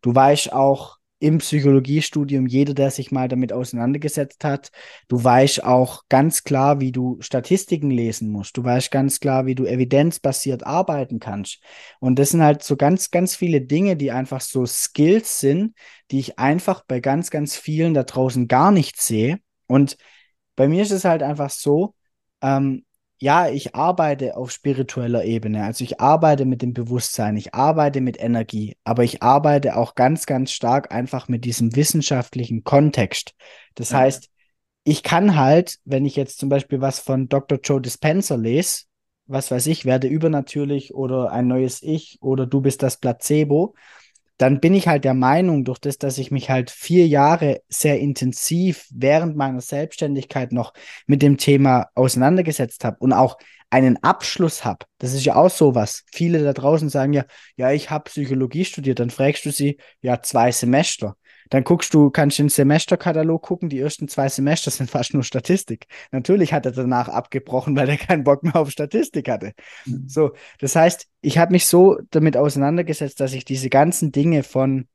Du 0.00 0.14
weißt 0.14 0.52
auch, 0.52 0.98
im 1.18 1.38
Psychologiestudium, 1.38 2.46
jeder, 2.46 2.74
der 2.74 2.90
sich 2.90 3.10
mal 3.10 3.28
damit 3.28 3.52
auseinandergesetzt 3.52 4.44
hat, 4.44 4.70
du 5.08 5.22
weißt 5.22 5.64
auch 5.64 6.04
ganz 6.08 6.44
klar, 6.44 6.80
wie 6.80 6.92
du 6.92 7.16
Statistiken 7.20 7.90
lesen 7.90 8.30
musst. 8.30 8.56
Du 8.56 8.64
weißt 8.64 8.90
ganz 8.90 9.20
klar, 9.20 9.46
wie 9.46 9.54
du 9.54 9.64
evidenzbasiert 9.64 10.66
arbeiten 10.66 11.18
kannst. 11.18 11.62
Und 12.00 12.18
das 12.18 12.30
sind 12.30 12.42
halt 12.42 12.62
so 12.62 12.76
ganz, 12.76 13.10
ganz 13.10 13.34
viele 13.34 13.60
Dinge, 13.60 13.96
die 13.96 14.12
einfach 14.12 14.40
so 14.40 14.66
Skills 14.66 15.40
sind, 15.40 15.74
die 16.10 16.18
ich 16.18 16.38
einfach 16.38 16.84
bei 16.86 17.00
ganz, 17.00 17.30
ganz 17.30 17.56
vielen 17.56 17.94
da 17.94 18.04
draußen 18.04 18.46
gar 18.48 18.70
nicht 18.70 19.00
sehe. 19.00 19.40
Und 19.66 19.96
bei 20.54 20.68
mir 20.68 20.82
ist 20.82 20.92
es 20.92 21.04
halt 21.04 21.22
einfach 21.22 21.50
so, 21.50 21.94
ähm, 22.42 22.85
ja, 23.18 23.48
ich 23.48 23.74
arbeite 23.74 24.36
auf 24.36 24.50
spiritueller 24.50 25.24
Ebene. 25.24 25.64
Also 25.64 25.84
ich 25.84 26.00
arbeite 26.00 26.44
mit 26.44 26.60
dem 26.60 26.74
Bewusstsein, 26.74 27.36
ich 27.36 27.54
arbeite 27.54 28.00
mit 28.00 28.20
Energie, 28.20 28.76
aber 28.84 29.04
ich 29.04 29.22
arbeite 29.22 29.76
auch 29.76 29.94
ganz, 29.94 30.26
ganz 30.26 30.52
stark 30.52 30.92
einfach 30.92 31.28
mit 31.28 31.44
diesem 31.44 31.74
wissenschaftlichen 31.74 32.62
Kontext. 32.62 33.34
Das 33.74 33.90
ja. 33.90 33.98
heißt, 33.98 34.28
ich 34.84 35.02
kann 35.02 35.36
halt, 35.36 35.78
wenn 35.84 36.04
ich 36.04 36.14
jetzt 36.14 36.38
zum 36.38 36.48
Beispiel 36.48 36.80
was 36.80 37.00
von 37.00 37.28
Dr. 37.28 37.58
Joe 37.62 37.80
Dispenza 37.80 38.34
lese, 38.34 38.84
was 39.26 39.50
weiß 39.50 39.66
ich, 39.66 39.84
werde 39.84 40.06
übernatürlich 40.06 40.94
oder 40.94 41.32
ein 41.32 41.48
neues 41.48 41.82
Ich 41.82 42.18
oder 42.20 42.46
du 42.46 42.60
bist 42.60 42.82
das 42.82 42.98
Placebo, 42.98 43.74
dann 44.38 44.60
bin 44.60 44.74
ich 44.74 44.88
halt 44.88 45.04
der 45.04 45.14
Meinung, 45.14 45.64
durch 45.64 45.78
das, 45.78 45.98
dass 45.98 46.18
ich 46.18 46.30
mich 46.30 46.50
halt 46.50 46.70
vier 46.70 47.06
Jahre 47.06 47.62
sehr 47.68 47.98
intensiv 48.00 48.86
während 48.92 49.36
meiner 49.36 49.60
Selbstständigkeit 49.60 50.52
noch 50.52 50.74
mit 51.06 51.22
dem 51.22 51.38
Thema 51.38 51.88
auseinandergesetzt 51.94 52.84
habe 52.84 52.98
und 53.00 53.12
auch 53.12 53.38
einen 53.70 54.02
Abschluss 54.02 54.64
habe. 54.64 54.86
Das 54.98 55.12
ist 55.12 55.24
ja 55.24 55.34
auch 55.36 55.50
sowas. 55.50 56.04
Viele 56.12 56.42
da 56.42 56.52
draußen 56.52 56.88
sagen 56.88 57.12
ja, 57.12 57.24
ja, 57.56 57.72
ich 57.72 57.90
habe 57.90 58.04
Psychologie 58.04 58.64
studiert. 58.64 59.00
Dann 59.00 59.10
fragst 59.10 59.44
du 59.44 59.50
sie, 59.50 59.78
ja, 60.00 60.22
zwei 60.22 60.52
Semester. 60.52 61.16
Dann 61.50 61.64
guckst 61.64 61.94
du, 61.94 62.10
kannst 62.10 62.38
du 62.38 62.44
den 62.44 62.48
Semesterkatalog 62.48 63.42
gucken, 63.42 63.68
die 63.68 63.80
ersten 63.80 64.08
zwei 64.08 64.28
Semester 64.28 64.70
sind 64.70 64.90
fast 64.90 65.14
nur 65.14 65.22
Statistik. 65.22 65.86
Natürlich 66.12 66.52
hat 66.52 66.66
er 66.66 66.72
danach 66.72 67.08
abgebrochen, 67.08 67.76
weil 67.76 67.88
er 67.88 67.96
keinen 67.96 68.24
Bock 68.24 68.42
mehr 68.42 68.56
auf 68.56 68.70
Statistik 68.70 69.28
hatte. 69.28 69.52
Mhm. 69.84 70.08
So, 70.08 70.32
das 70.58 70.76
heißt, 70.76 71.06
ich 71.20 71.38
habe 71.38 71.52
mich 71.52 71.66
so 71.66 71.98
damit 72.10 72.36
auseinandergesetzt, 72.36 73.20
dass 73.20 73.32
ich 73.32 73.44
diese 73.44 73.70
ganzen 73.70 74.12
Dinge 74.12 74.42
von, 74.42 74.86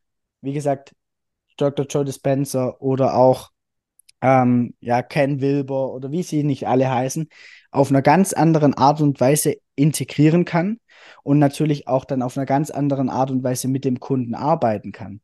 wie 0.41 0.53
gesagt, 0.53 0.93
Dr. 1.57 1.85
Joe 1.85 2.05
Dispenza 2.05 2.75
oder 2.79 3.15
auch 3.15 3.51
ähm, 4.21 4.75
ja, 4.79 5.01
Ken 5.01 5.41
Wilber 5.41 5.91
oder 5.93 6.11
wie 6.11 6.23
sie 6.23 6.43
nicht 6.43 6.67
alle 6.67 6.89
heißen, 6.89 7.27
auf 7.71 7.89
einer 7.89 8.01
ganz 8.01 8.33
anderen 8.33 8.73
Art 8.73 9.01
und 9.01 9.19
Weise 9.19 9.55
integrieren 9.75 10.45
kann 10.45 10.79
und 11.23 11.39
natürlich 11.39 11.87
auch 11.87 12.05
dann 12.05 12.21
auf 12.21 12.37
einer 12.37 12.45
ganz 12.45 12.69
anderen 12.69 13.09
Art 13.09 13.31
und 13.31 13.43
Weise 13.43 13.67
mit 13.67 13.85
dem 13.85 13.99
Kunden 13.99 14.35
arbeiten 14.35 14.91
kann. 14.91 15.21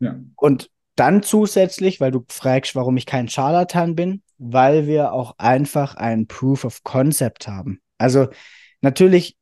Ja. 0.00 0.18
Und 0.36 0.70
dann 0.94 1.22
zusätzlich, 1.22 2.00
weil 2.00 2.10
du 2.10 2.24
fragst, 2.28 2.74
warum 2.74 2.96
ich 2.96 3.06
kein 3.06 3.28
Charlatan 3.28 3.94
bin, 3.94 4.22
weil 4.38 4.86
wir 4.86 5.12
auch 5.12 5.34
einfach 5.38 5.94
ein 5.94 6.26
Proof 6.26 6.64
of 6.64 6.82
Concept 6.84 7.48
haben. 7.48 7.80
Also 7.98 8.28
natürlich 8.80 9.36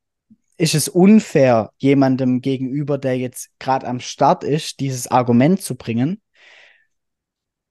ist 0.57 0.75
es 0.75 0.89
unfair, 0.89 1.71
jemandem 1.79 2.41
gegenüber, 2.41 2.99
der 2.99 3.19
jetzt 3.19 3.51
gerade 3.59 3.87
am 3.87 4.01
Start 4.01 4.45
ist, 4.45 4.81
dieses 4.81 5.09
Argument 5.09 5.61
zu 5.61 5.77
bringen, 5.77 6.21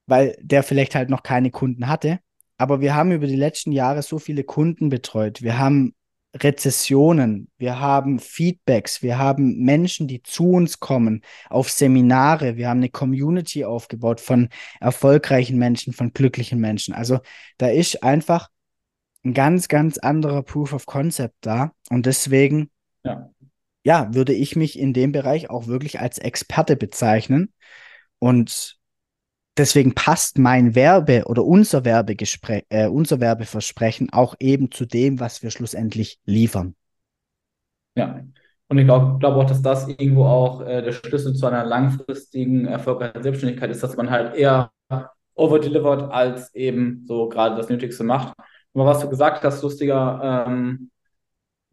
weil 0.05 0.37
der 0.41 0.63
vielleicht 0.63 0.95
halt 0.95 1.09
noch 1.09 1.23
keine 1.23 1.51
Kunden 1.51 1.87
hatte. 1.87 2.19
Aber 2.57 2.81
wir 2.81 2.95
haben 2.95 3.11
über 3.11 3.27
die 3.27 3.35
letzten 3.35 3.71
Jahre 3.71 4.01
so 4.01 4.19
viele 4.19 4.43
Kunden 4.43 4.89
betreut. 4.89 5.41
Wir 5.41 5.57
haben 5.57 5.95
Rezessionen, 6.35 7.49
wir 7.57 7.79
haben 7.79 8.17
Feedbacks, 8.17 9.03
wir 9.03 9.19
haben 9.19 9.59
Menschen, 9.59 10.07
die 10.07 10.23
zu 10.23 10.49
uns 10.49 10.79
kommen 10.79 11.21
auf 11.49 11.69
Seminare, 11.69 12.57
wir 12.57 12.69
haben 12.69 12.79
eine 12.79 12.89
Community 12.89 13.65
aufgebaut 13.65 14.19
von 14.19 14.49
erfolgreichen 14.79 15.57
Menschen, 15.57 15.93
von 15.93 16.11
glücklichen 16.11 16.59
Menschen. 16.59 16.95
Also 16.95 17.19
da 17.57 17.67
ist 17.67 18.03
einfach 18.03 18.49
ein 19.23 19.33
ganz, 19.33 19.67
ganz 19.67 19.99
anderer 19.99 20.41
Proof 20.41 20.73
of 20.73 20.85
Concept 20.87 21.35
da. 21.41 21.71
Und 21.89 22.07
deswegen, 22.07 22.71
ja, 23.03 23.29
ja 23.83 24.13
würde 24.13 24.33
ich 24.33 24.55
mich 24.55 24.77
in 24.79 24.93
dem 24.93 25.11
Bereich 25.11 25.51
auch 25.51 25.67
wirklich 25.67 25.99
als 25.99 26.17
Experte 26.17 26.75
bezeichnen. 26.75 27.53
Und 28.17 28.79
deswegen 29.57 29.93
passt 29.93 30.37
mein 30.37 30.75
Werbe 30.75 31.23
oder 31.25 31.43
unser 31.43 31.85
Werbegespräch, 31.85 32.65
äh, 32.69 32.87
unser 32.87 33.19
Werbeversprechen 33.19 34.11
auch 34.11 34.35
eben 34.39 34.71
zu 34.71 34.85
dem, 34.85 35.19
was 35.19 35.43
wir 35.43 35.51
schlussendlich 35.51 36.19
liefern. 36.25 36.75
Ja, 37.95 38.23
und 38.69 38.77
ich 38.77 38.85
glaube 38.85 39.19
glaub 39.19 39.35
auch, 39.35 39.45
dass 39.45 39.61
das 39.61 39.87
irgendwo 39.87 40.25
auch 40.25 40.61
äh, 40.61 40.81
der 40.81 40.93
Schlüssel 40.93 41.35
zu 41.35 41.45
einer 41.45 41.63
langfristigen, 41.63 42.65
erfolgreichen 42.65 43.21
Selbstständigkeit 43.21 43.69
ist, 43.69 43.83
dass 43.83 43.95
man 43.95 44.09
halt 44.09 44.35
eher 44.35 44.71
overdelivert 45.35 46.11
als 46.11 46.53
eben 46.55 47.03
so 47.07 47.29
gerade 47.29 47.55
das 47.55 47.69
Nötigste 47.69 48.03
macht. 48.03 48.33
Aber 48.73 48.85
was 48.85 48.99
du 49.01 49.09
gesagt 49.09 49.43
hast, 49.43 49.61
lustiger 49.61 50.45
ähm, 50.47 50.91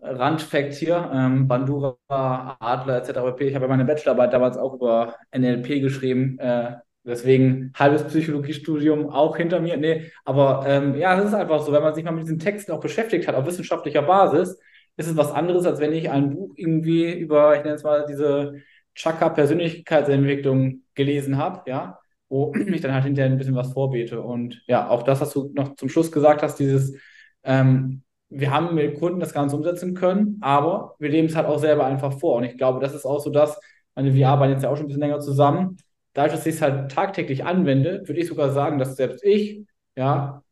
Randfact 0.02 0.75
hier, 0.75 1.10
ähm, 1.12 1.46
Bandura, 1.46 1.96
Adler 2.08 2.99
etc. 2.99 3.10
Ich 3.40 3.54
habe 3.54 3.64
ja 3.64 3.68
meine 3.68 3.84
Bachelorarbeit 3.84 4.32
damals 4.32 4.56
auch 4.56 4.75
über 4.75 5.14
NLP 5.37 5.80
geschrieben. 5.80 6.38
Äh, 6.38 6.76
Deswegen 7.11 7.73
halbes 7.75 8.05
Psychologiestudium 8.05 9.11
auch 9.11 9.37
hinter 9.37 9.61
mir. 9.61 9.76
Nee, 9.76 10.11
aber 10.25 10.64
ähm, 10.67 10.95
ja, 10.97 11.19
es 11.19 11.26
ist 11.26 11.35
einfach 11.35 11.61
so, 11.61 11.73
wenn 11.73 11.83
man 11.83 11.95
sich 11.95 12.05
mal 12.05 12.12
mit 12.12 12.25
diesen 12.25 12.38
Texten 12.38 12.73
auch 12.73 12.81
beschäftigt 12.81 13.29
hat, 13.29 13.35
auf 13.35 13.47
wissenschaftlicher 13.47 14.02
Basis, 14.02 14.59
ist 14.97 15.09
es 15.09 15.17
was 15.17 15.33
anderes, 15.33 15.67
als 15.67 15.81
wenn 15.81 15.93
ich 15.93 16.11
ein 16.11 16.31
Buch 16.31 16.52
irgendwie 16.57 17.12
über, 17.12 17.57
ich 17.57 17.62
nenne 17.62 17.76
es 17.76 17.83
mal, 17.83 18.07
diese 18.09 18.55
Chakra-Persönlichkeitsentwicklung 18.95 20.83
gelesen 20.95 21.37
habe, 21.37 21.69
ja, 21.69 21.99
wo 22.29 22.52
ich 22.73 22.81
dann 22.81 22.95
halt 22.95 23.05
hinterher 23.05 23.31
ein 23.31 23.38
bisschen 23.38 23.55
was 23.55 23.73
vorbete. 23.73 24.21
Und 24.23 24.62
ja, 24.67 24.88
auch 24.88 25.02
das, 25.02 25.21
was 25.21 25.33
du 25.33 25.50
noch 25.55 25.75
zum 25.76 25.88
Schluss 25.88 26.12
gesagt 26.12 26.43
hast, 26.43 26.57
dieses, 26.57 26.97
ähm, 27.45 28.02
wir 28.29 28.52
haben 28.52 28.75
mit 28.75 28.99
Kunden 28.99 29.21
das 29.21 29.33
Ganze 29.33 29.57
umsetzen 29.57 29.95
können, 29.95 30.38
aber 30.40 30.95
wir 30.99 31.09
leben 31.09 31.26
es 31.26 31.37
halt 31.37 31.47
auch 31.47 31.59
selber 31.59 31.87
einfach 31.87 32.19
vor. 32.19 32.37
Und 32.37 32.45
ich 32.45 32.57
glaube, 32.57 32.81
das 32.81 32.95
ist 32.95 33.05
auch 33.05 33.21
so 33.21 33.31
das, 33.31 33.59
meine, 33.95 34.14
wir 34.14 34.29
arbeiten 34.29 34.52
jetzt 34.52 34.62
ja 34.62 34.71
auch 34.71 34.76
schon 34.76 34.87
ein 34.87 34.88
bisschen 34.88 35.02
länger 35.02 35.21
zusammen 35.21 35.76
dadurch, 36.12 36.35
dass 36.35 36.47
ich 36.47 36.57
es 36.57 36.62
halt 36.62 36.90
tagtäglich 36.90 37.45
anwende, 37.45 38.02
würde 38.07 38.21
ich 38.21 38.29
sogar 38.29 38.50
sagen, 38.50 38.79
dass 38.79 38.97
selbst 38.97 39.25
ich, 39.25 39.64
ja, 39.97 40.43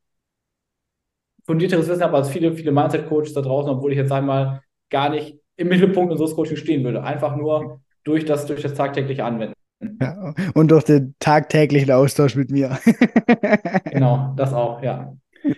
fundierteres 1.46 1.88
Wissen 1.88 2.02
habe 2.02 2.16
als 2.16 2.28
viele, 2.28 2.52
viele 2.52 2.72
Mindset-Coaches 2.72 3.32
da 3.32 3.40
draußen, 3.40 3.70
obwohl 3.70 3.92
ich 3.92 3.98
jetzt 3.98 4.12
einmal 4.12 4.62
gar 4.90 5.08
nicht 5.08 5.38
im 5.56 5.68
Mittelpunkt 5.68 6.12
unseres 6.12 6.34
Coachings 6.34 6.60
stehen 6.60 6.84
würde. 6.84 7.02
Einfach 7.02 7.36
nur 7.36 7.80
durch 8.04 8.24
das, 8.24 8.46
durch 8.46 8.62
das 8.62 8.74
tagtägliche 8.74 9.24
Anwenden. 9.24 9.54
Ja, 10.00 10.34
und 10.54 10.70
durch 10.70 10.84
den 10.84 11.14
tagtäglichen 11.18 11.90
Austausch 11.92 12.34
mit 12.34 12.50
mir. 12.50 12.78
genau, 13.90 14.34
das 14.36 14.52
auch, 14.52 14.82
ja. 14.82 15.14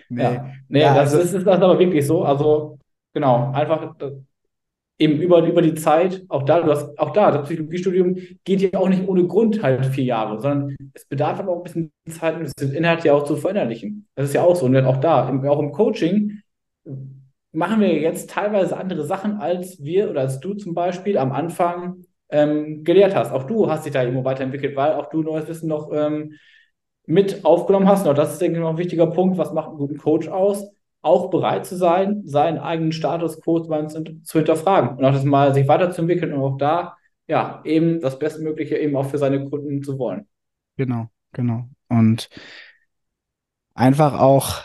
Nee, 0.09 0.23
ja. 0.23 0.51
nee 0.67 0.81
ja, 0.81 0.93
das, 0.93 1.13
also, 1.13 1.19
ist, 1.19 1.33
ist 1.33 1.47
das 1.47 1.61
aber 1.61 1.79
wirklich 1.79 2.05
so. 2.05 2.23
Also, 2.23 2.77
genau, 3.13 3.51
einfach 3.51 3.95
eben 5.01 5.19
über, 5.19 5.43
über 5.43 5.61
die 5.61 5.73
Zeit, 5.73 6.23
auch 6.29 6.43
da, 6.43 6.61
du 6.61 6.71
hast, 6.71 6.97
auch 6.99 7.11
da, 7.11 7.31
das 7.31 7.47
Psychologiestudium 7.47 8.17
geht 8.43 8.61
ja 8.61 8.79
auch 8.79 8.87
nicht 8.87 9.07
ohne 9.07 9.25
Grund 9.25 9.63
halt 9.63 9.85
vier 9.87 10.03
Jahre, 10.03 10.39
sondern 10.39 10.75
es 10.93 11.05
bedarf 11.05 11.39
aber 11.39 11.51
auch 11.51 11.57
ein 11.57 11.63
bisschen 11.63 11.91
Zeit, 12.07 12.37
um 12.37 12.45
den 12.59 12.73
Inhalt 12.73 13.03
ja 13.03 13.13
auch 13.13 13.23
zu 13.23 13.35
verinnerlichen. 13.35 14.07
Das 14.15 14.27
ist 14.27 14.35
ja 14.35 14.43
auch 14.43 14.55
so. 14.55 14.65
Und 14.67 14.77
auch 14.77 14.97
da, 14.97 15.27
im, 15.27 15.43
auch 15.45 15.59
im 15.59 15.71
Coaching 15.71 16.41
machen 17.51 17.81
wir 17.81 17.99
jetzt 17.99 18.29
teilweise 18.29 18.77
andere 18.77 19.03
Sachen, 19.03 19.37
als 19.37 19.83
wir 19.83 20.09
oder 20.09 20.21
als 20.21 20.39
du 20.39 20.53
zum 20.53 20.73
Beispiel 20.73 21.17
am 21.17 21.31
Anfang 21.31 22.05
ähm, 22.29 22.83
gelehrt 22.83 23.15
hast. 23.15 23.31
Auch 23.31 23.43
du 23.43 23.69
hast 23.69 23.85
dich 23.85 23.93
da 23.93 24.03
irgendwo 24.03 24.23
weiterentwickelt, 24.23 24.75
weil 24.75 24.93
auch 24.93 25.09
du 25.09 25.23
neues 25.23 25.47
Wissen 25.47 25.67
noch 25.67 25.91
ähm, 25.91 26.35
mit 27.07 27.43
aufgenommen 27.43 27.87
hast. 27.87 28.07
Und 28.07 28.17
das 28.17 28.33
ist, 28.33 28.41
denke 28.41 28.57
ich, 28.57 28.61
noch 28.61 28.69
ein 28.69 28.77
wichtiger 28.77 29.07
Punkt. 29.07 29.37
Was 29.37 29.51
macht 29.51 29.69
einen 29.69 29.77
guten 29.77 29.97
Coach 29.97 30.29
aus? 30.29 30.65
Auch 31.01 31.29
bereit 31.29 31.65
zu 31.65 31.75
sein, 31.75 32.21
seinen 32.25 32.59
eigenen 32.59 32.91
Status 32.91 33.41
quo 33.41 33.59
zu, 33.59 34.37
hinterfragen 34.37 34.97
und 34.97 35.05
auch 35.05 35.13
das 35.13 35.23
mal 35.23 35.53
sich 35.53 35.67
weiterzuentwickeln 35.67 36.33
und 36.33 36.41
auch 36.41 36.57
da 36.57 36.95
ja 37.27 37.61
eben 37.65 38.01
das 38.01 38.19
Bestmögliche 38.19 38.77
eben 38.77 38.95
auch 38.95 39.05
für 39.09 39.17
seine 39.17 39.49
Kunden 39.49 39.83
zu 39.83 39.97
wollen. 39.97 40.27
Genau, 40.77 41.07
genau. 41.31 41.67
Und 41.87 42.29
einfach 43.73 44.19
auch, 44.19 44.61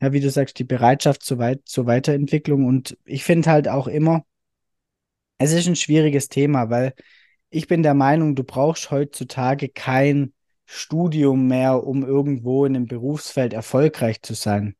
ja, 0.00 0.12
wie 0.12 0.20
du 0.20 0.30
sagst, 0.30 0.58
die 0.58 0.64
Bereitschaft 0.64 1.22
zur, 1.22 1.38
Weit 1.38 1.62
zur 1.64 1.86
Weiterentwicklung. 1.86 2.66
Und 2.66 2.96
ich 3.04 3.24
finde 3.24 3.50
halt 3.50 3.68
auch 3.68 3.86
immer, 3.86 4.24
es 5.38 5.52
ist 5.52 5.68
ein 5.68 5.76
schwieriges 5.76 6.28
Thema, 6.28 6.70
weil 6.70 6.94
ich 7.50 7.66
bin 7.66 7.82
der 7.82 7.94
Meinung, 7.94 8.34
du 8.34 8.44
brauchst 8.44 8.90
heutzutage 8.90 9.68
kein 9.68 10.32
Studium 10.66 11.46
mehr, 11.46 11.84
um 11.86 12.04
irgendwo 12.04 12.66
in 12.66 12.76
einem 12.76 12.86
Berufsfeld 12.86 13.54
erfolgreich 13.54 14.20
zu 14.22 14.34
sein. 14.34 14.76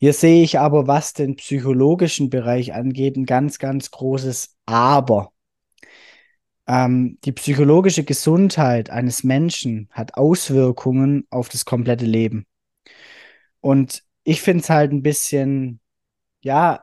Hier 0.00 0.14
sehe 0.14 0.42
ich 0.42 0.58
aber, 0.58 0.86
was 0.86 1.12
den 1.12 1.36
psychologischen 1.36 2.30
Bereich 2.30 2.72
angeht, 2.72 3.16
ein 3.16 3.26
ganz, 3.26 3.58
ganz 3.58 3.90
großes 3.90 4.56
Aber. 4.64 5.32
Ähm, 6.66 7.18
die 7.24 7.32
psychologische 7.32 8.04
Gesundheit 8.04 8.88
eines 8.88 9.24
Menschen 9.24 9.88
hat 9.90 10.14
Auswirkungen 10.14 11.26
auf 11.28 11.50
das 11.50 11.66
komplette 11.66 12.06
Leben. 12.06 12.46
Und 13.60 14.02
ich 14.24 14.40
finde 14.40 14.62
es 14.62 14.70
halt 14.70 14.90
ein 14.90 15.02
bisschen, 15.02 15.80
ja, 16.40 16.82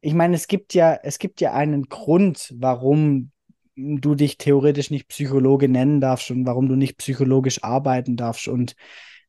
ich 0.00 0.14
meine, 0.14 0.36
es 0.36 0.46
gibt 0.46 0.74
ja, 0.74 0.94
es 1.02 1.18
gibt 1.18 1.40
ja 1.40 1.52
einen 1.52 1.88
Grund, 1.88 2.54
warum 2.58 3.32
du 3.74 4.14
dich 4.14 4.38
theoretisch 4.38 4.90
nicht 4.90 5.08
Psychologe 5.08 5.68
nennen 5.68 6.00
darfst 6.00 6.30
und 6.30 6.46
warum 6.46 6.68
du 6.68 6.76
nicht 6.76 6.98
psychologisch 6.98 7.64
arbeiten 7.64 8.16
darfst. 8.16 8.46
Und 8.46 8.76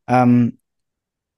ähm, 0.08 0.60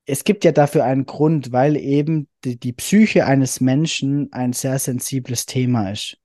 es 0.06 0.24
gibt 0.24 0.46
ja 0.46 0.52
dafür 0.52 0.84
einen 0.84 1.06
Grund, 1.06 1.52
weil 1.52 1.76
eben 1.78 2.28
die, 2.44 2.60
die 2.60 2.74
Psyche 2.74 3.26
eines 3.26 3.60
Menschen 3.60 4.32
ein 4.32 4.54
sehr 4.54 4.78
sensibles 4.80 5.46
Thema 5.46 5.92
ist. 5.92 6.18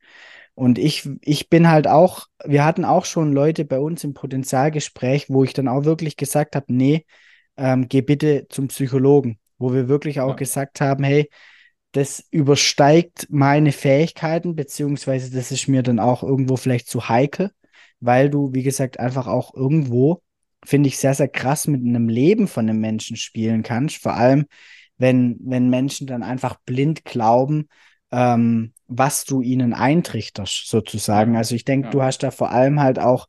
Und 0.54 0.78
ich, 0.78 1.08
ich 1.22 1.48
bin 1.48 1.70
halt 1.70 1.86
auch, 1.86 2.26
wir 2.44 2.64
hatten 2.64 2.84
auch 2.84 3.06
schon 3.06 3.32
Leute 3.32 3.64
bei 3.64 3.78
uns 3.78 4.04
im 4.04 4.12
Potenzialgespräch, 4.12 5.30
wo 5.30 5.44
ich 5.44 5.54
dann 5.54 5.68
auch 5.68 5.84
wirklich 5.84 6.16
gesagt 6.16 6.54
habe, 6.54 6.66
nee, 6.68 7.06
ähm, 7.56 7.88
geh 7.88 8.02
bitte 8.02 8.46
zum 8.50 8.68
Psychologen, 8.68 9.38
wo 9.58 9.72
wir 9.72 9.88
wirklich 9.88 10.20
auch 10.20 10.30
ja. 10.30 10.36
gesagt 10.36 10.82
haben, 10.82 11.02
hey, 11.02 11.30
das 11.92 12.24
übersteigt 12.30 13.26
meine 13.30 13.72
Fähigkeiten, 13.72 14.54
beziehungsweise 14.54 15.34
das 15.34 15.50
ist 15.50 15.66
mir 15.66 15.82
dann 15.82 15.98
auch 15.98 16.22
irgendwo 16.22 16.56
vielleicht 16.56 16.88
zu 16.88 17.08
heikel, 17.08 17.50
weil 18.00 18.30
du, 18.30 18.52
wie 18.52 18.62
gesagt, 18.62 19.00
einfach 19.00 19.26
auch 19.26 19.54
irgendwo, 19.54 20.22
finde 20.64 20.88
ich, 20.88 20.98
sehr, 20.98 21.14
sehr 21.14 21.28
krass 21.28 21.66
mit 21.66 21.80
einem 21.80 22.08
Leben 22.08 22.48
von 22.48 22.68
einem 22.68 22.80
Menschen 22.80 23.16
spielen 23.16 23.62
kannst. 23.62 23.96
Vor 23.96 24.14
allem, 24.14 24.46
wenn, 24.98 25.38
wenn 25.40 25.70
Menschen 25.70 26.06
dann 26.06 26.22
einfach 26.22 26.56
blind 26.66 27.04
glauben, 27.04 27.68
ähm, 28.12 28.72
was 28.86 29.24
du 29.24 29.40
ihnen 29.40 29.72
eintrichterst, 29.72 30.68
sozusagen. 30.68 31.36
Also 31.36 31.54
ich 31.54 31.64
denke, 31.64 31.86
ja. 31.86 31.90
du 31.92 32.02
hast 32.02 32.18
da 32.18 32.30
vor 32.30 32.50
allem 32.50 32.80
halt 32.80 32.98
auch 32.98 33.28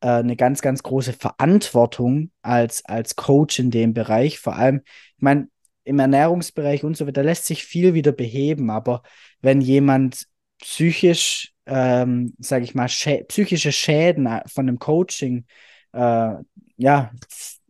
äh, 0.00 0.08
eine 0.08 0.36
ganz, 0.36 0.62
ganz 0.62 0.82
große 0.82 1.12
Verantwortung 1.12 2.30
als, 2.42 2.84
als 2.84 3.16
Coach 3.16 3.58
in 3.58 3.70
dem 3.70 3.92
Bereich. 3.92 4.38
Vor 4.38 4.56
allem, 4.56 4.82
ich 5.16 5.22
meine, 5.22 5.48
im 5.84 5.98
Ernährungsbereich 5.98 6.84
und 6.84 6.96
so 6.96 7.06
weiter, 7.06 7.22
da 7.22 7.22
lässt 7.22 7.46
sich 7.46 7.64
viel 7.64 7.94
wieder 7.94 8.12
beheben, 8.12 8.70
aber 8.70 9.02
wenn 9.40 9.60
jemand 9.60 10.26
psychisch, 10.60 11.52
ähm, 11.66 12.34
sage 12.38 12.64
ich 12.64 12.74
mal, 12.74 12.88
schä 12.88 13.24
psychische 13.24 13.72
Schäden 13.72 14.26
äh, 14.26 14.42
von 14.46 14.68
einem 14.68 14.78
Coaching, 14.78 15.46
äh, 15.92 16.34
ja, 16.76 17.10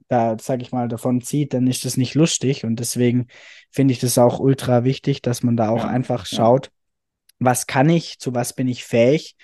da 0.08 0.36
sage 0.38 0.62
ich 0.62 0.72
mal, 0.72 0.88
davon 0.88 1.20
zieht, 1.20 1.54
dann 1.54 1.66
ist 1.66 1.84
das 1.84 1.96
nicht 1.96 2.14
lustig 2.14 2.64
und 2.64 2.76
deswegen 2.80 3.28
finde 3.70 3.92
ich 3.92 4.00
das 4.00 4.18
auch 4.18 4.40
ultra 4.40 4.84
wichtig, 4.84 5.22
dass 5.22 5.42
man 5.42 5.56
da 5.56 5.68
auch 5.68 5.84
ja, 5.84 5.88
einfach 5.88 6.26
schaut, 6.26 6.66
ja. 6.66 6.72
was 7.38 7.66
kann 7.66 7.88
ich, 7.88 8.18
zu 8.18 8.34
was 8.34 8.52
bin 8.52 8.68
ich 8.68 8.84
fähig 8.84 9.36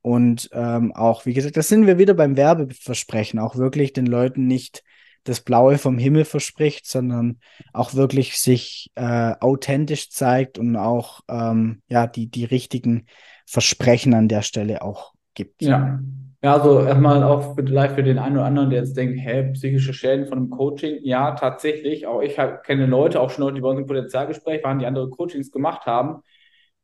und 0.00 0.50
ähm, 0.52 0.92
auch, 0.92 1.26
wie 1.26 1.34
gesagt, 1.34 1.56
das 1.56 1.68
sind 1.68 1.86
wir 1.86 1.98
wieder 1.98 2.14
beim 2.14 2.36
Werbeversprechen, 2.36 3.38
auch 3.38 3.56
wirklich 3.56 3.92
den 3.92 4.06
Leuten 4.06 4.46
nicht 4.46 4.82
das 5.24 5.40
Blaue 5.40 5.78
vom 5.78 5.98
Himmel 5.98 6.24
verspricht, 6.24 6.86
sondern 6.86 7.38
auch 7.72 7.94
wirklich 7.94 8.38
sich 8.38 8.90
äh, 8.96 9.34
authentisch 9.38 10.10
zeigt 10.10 10.58
und 10.58 10.76
auch 10.76 11.20
ähm, 11.28 11.82
ja, 11.88 12.08
die, 12.08 12.26
die 12.26 12.44
richtigen 12.44 13.06
Versprechen 13.46 14.14
an 14.14 14.26
der 14.26 14.42
Stelle 14.42 14.82
auch 14.82 15.14
gibt. 15.34 15.62
Ja. 15.62 16.00
Ja, 16.44 16.54
also 16.54 16.80
erstmal 16.84 17.22
auch 17.22 17.54
vielleicht 17.54 17.94
für 17.94 18.02
den 18.02 18.18
einen 18.18 18.36
oder 18.36 18.46
anderen, 18.46 18.70
der 18.70 18.80
jetzt 18.80 18.96
denkt, 18.96 19.20
hä, 19.20 19.52
psychische 19.52 19.94
Schäden 19.94 20.26
von 20.26 20.38
einem 20.38 20.50
Coaching. 20.50 20.98
Ja, 21.04 21.32
tatsächlich. 21.36 22.06
Auch 22.06 22.20
ich 22.20 22.36
kenne 22.64 22.86
Leute, 22.86 23.20
auch 23.20 23.30
schon 23.30 23.44
Leute, 23.44 23.54
die 23.56 23.60
bei 23.60 23.68
uns 23.68 23.78
im 23.78 23.86
Potenzialgespräch 23.86 24.64
waren, 24.64 24.80
die 24.80 24.86
andere 24.86 25.08
Coachings 25.08 25.52
gemacht 25.52 25.86
haben, 25.86 26.22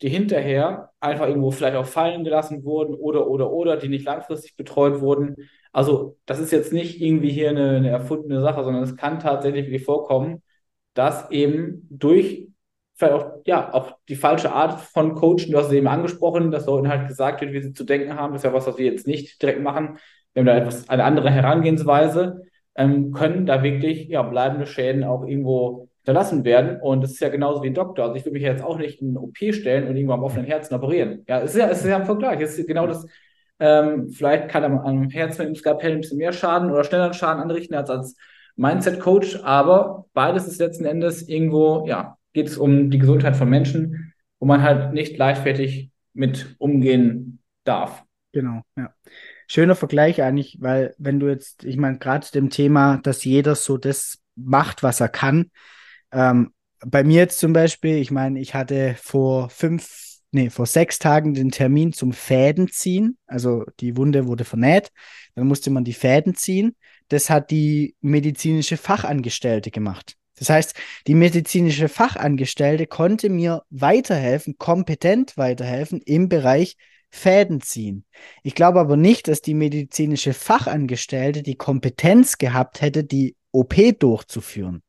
die 0.03 0.09
hinterher 0.09 0.91
einfach 1.01 1.27
irgendwo 1.27 1.51
vielleicht 1.51 1.77
auch 1.77 1.87
fallen 1.87 2.23
gelassen 2.25 2.63
wurden 2.65 2.95
oder, 2.95 3.27
oder, 3.29 3.51
oder, 3.51 3.77
die 3.77 3.89
nicht 3.89 4.05
langfristig 4.07 4.57
betreut 4.57 5.01
wurden. 5.01 5.35
Also, 5.73 6.17
das 6.27 6.39
ist 6.39 6.53
jetzt 6.53 6.73
nicht 6.73 7.01
irgendwie 7.01 7.31
hier 7.31 7.51
eine, 7.51 7.71
eine 7.79 7.91
erfundene 7.91 8.41
Sache, 8.43 8.63
sondern 8.63 8.85
es 8.85 8.97
kann 8.97 9.19
tatsächlich 9.19 9.85
vorkommen, 9.85 10.43
dass 10.95 11.31
eben 11.33 11.87
durch 11.91 12.48
vielleicht 12.99 13.15
auch, 13.15 13.33
ja, 13.47 13.73
auch 13.73 13.97
die 14.09 14.17
falsche 14.17 14.53
Art 14.53 14.81
von 14.81 15.15
Coachen, 15.15 15.53
du 15.53 15.59
hast 15.59 15.69
es 15.69 15.73
eben 15.73 15.87
angesprochen, 15.87 16.51
dass 16.51 16.67
Leuten 16.67 16.89
halt 16.89 17.09
gesagt 17.09 17.41
wird, 17.41 17.53
wie 17.53 17.63
sie 17.63 17.73
zu 17.73 17.85
denken 17.85 18.17
haben, 18.17 18.33
das 18.33 18.43
ist 18.43 18.47
ja 18.47 18.53
was, 18.53 18.67
was 18.67 18.77
wir 18.79 18.87
jetzt 18.87 19.07
nicht 19.07 19.41
direkt 19.41 19.63
machen. 19.63 19.99
Wir 20.33 20.41
haben 20.41 20.47
da 20.47 20.57
etwas, 20.57 20.89
eine 20.89 21.05
andere 21.05 21.31
Herangehensweise, 21.31 22.43
ähm, 22.75 23.13
können 23.13 23.47
da 23.47 23.63
wirklich 23.63 24.09
ja, 24.09 24.23
bleibende 24.23 24.67
Schäden 24.67 25.05
auch 25.05 25.25
irgendwo 25.25 25.89
hinterlassen 25.99 26.45
werden. 26.45 26.81
Und 26.81 27.03
das 27.03 27.13
ist 27.13 27.21
ja 27.21 27.29
genauso 27.29 27.63
wie 27.63 27.69
ein 27.69 27.75
Doktor. 27.75 28.07
Also 28.07 28.17
ich 28.17 28.25
würde 28.25 28.35
mich 28.35 28.43
jetzt 28.43 28.63
auch 28.63 28.79
nicht 28.79 29.01
in 29.01 29.17
OP 29.17 29.37
stellen 29.51 29.89
und 29.89 29.97
irgendwo 29.97 30.15
am 30.15 30.23
offenen 30.23 30.47
Herzen 30.47 30.75
operieren. 30.75 31.25
Ja, 31.29 31.41
es 31.41 31.53
ist 31.55 31.61
ja, 31.61 31.69
es 31.69 31.81
ist 31.81 31.89
ja 31.89 31.97
ein 31.97 32.07
Vergleich. 32.07 32.41
Es 32.41 32.59
ist 32.59 32.67
genau 32.67 32.87
das, 32.87 33.07
ähm, 33.61 34.09
vielleicht 34.11 34.49
kann 34.49 34.63
er 34.63 34.85
am 34.85 35.09
Herzen 35.11 35.47
dem 35.47 35.55
Skalpell 35.55 35.93
ein 35.93 36.01
bisschen 36.01 36.19
mehr 36.19 36.33
Schaden 36.33 36.71
oder 36.71 36.85
schneller 36.85 37.13
Schaden 37.13 37.43
anrichten 37.43 37.75
als 37.75 37.91
als 37.91 38.17
Mindset-Coach, 38.59 39.41
aber 39.45 40.07
beides 40.15 40.49
ist 40.49 40.59
letzten 40.59 40.85
Endes 40.85 41.29
irgendwo, 41.29 41.87
ja, 41.87 42.18
geht 42.33 42.49
es 42.49 42.57
um 42.57 42.91
die 42.91 42.99
Gesundheit 42.99 43.37
von 43.37 43.49
Menschen, 43.49 44.13
wo 44.39 44.47
man 44.47 44.63
halt 44.63 44.93
nicht 44.93 45.17
leichtfertig 45.17 45.91
mit 46.15 46.55
umgehen 46.59 47.41
darf. 47.65 48.05
Genau, 48.33 48.63
ja. 48.77 48.93
Schöner 49.47 49.75
Vergleich 49.75 50.23
eigentlich, 50.23 50.59
weil 50.61 50.95
wenn 50.99 51.21
du 51.21 51.29
jetzt, 51.29 51.65
ich 51.65 51.79
meine, 51.79 51.99
gerade 51.99 52.27
dem 52.33 52.51
Thema, 52.51 52.99
dass 52.99 53.25
jeder 53.25 53.55
so 53.55 53.79
das 53.79 54.19
macht, 54.37 54.83
was 54.83 55.01
er 55.01 55.09
kann. 55.09 55.51
Ähm, 56.13 56.53
bei 56.85 57.03
mir 57.03 57.17
jetzt 57.17 57.39
zum 57.39 57.53
Beispiel, 57.53 57.97
ich 57.97 58.11
meine, 58.11 58.39
ich 58.41 58.55
hatte 58.55 58.95
vor 58.99 59.49
fünf 59.49 60.09
nee, 60.31 60.51
vor 60.51 60.67
sechs 60.67 60.99
Tagen 60.99 61.35
den 61.35 61.51
Termin 61.51 61.93
zum 61.93 62.13
Fäden 62.13 62.69
ziehen. 62.69 63.17
Also 63.27 63.65
die 63.81 63.97
Wunde 63.97 64.27
wurde 64.27 64.45
vernäht. 64.45 64.91
Dann 65.35 65.47
musste 65.47 65.71
man 65.71 65.85
die 65.85 65.95
Fäden 65.95 66.35
ziehen. 66.35 66.77
Das 67.09 67.31
hat 67.31 67.51
die 67.51 67.97
medizinische 68.01 68.77
Fachangestellte 68.77 69.71
gemacht. 69.71 70.18
Das 70.39 70.51
heißt, 70.51 70.75
die 71.07 71.15
medizinische 71.15 71.89
Fachangestellte 71.89 72.87
konnte 72.87 73.29
mir 73.29 73.63
weiterhelfen, 73.71 74.57
kompetent 74.59 75.37
weiterhelfen 75.37 76.01
im 76.01 76.29
Bereich 76.29 76.77
Fäden 77.11 77.61
ziehen. 77.61 78.05
Ich 78.43 78.55
glaube 78.55 78.81
aber 78.81 78.97
nicht, 78.97 79.29
dass 79.29 79.41
die 79.41 79.55
medizinische 79.55 80.35
Fachangestellte 80.35 81.43
die 81.43 81.57
Kompetenz 81.57 82.39
gehabt 82.39 82.83
hätte, 82.83 83.05
die 83.05 83.35
OP 83.51 83.75
durchzuführen. 83.99 84.83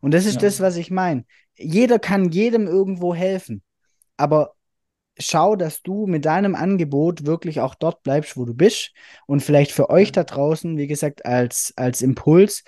Und 0.00 0.12
das 0.12 0.26
ist 0.26 0.34
ja. 0.34 0.40
das, 0.42 0.60
was 0.60 0.76
ich 0.76 0.90
meine. 0.90 1.24
Jeder 1.56 1.98
kann 1.98 2.30
jedem 2.30 2.66
irgendwo 2.66 3.14
helfen. 3.14 3.62
Aber 4.16 4.54
schau, 5.18 5.56
dass 5.56 5.82
du 5.82 6.06
mit 6.06 6.24
deinem 6.24 6.54
Angebot 6.54 7.24
wirklich 7.24 7.60
auch 7.60 7.74
dort 7.74 8.02
bleibst, 8.02 8.36
wo 8.36 8.44
du 8.44 8.54
bist. 8.54 8.92
Und 9.26 9.40
vielleicht 9.40 9.72
für 9.72 9.90
euch 9.90 10.12
da 10.12 10.24
draußen, 10.24 10.76
wie 10.76 10.86
gesagt, 10.86 11.24
als, 11.24 11.72
als 11.76 12.02
Impuls, 12.02 12.64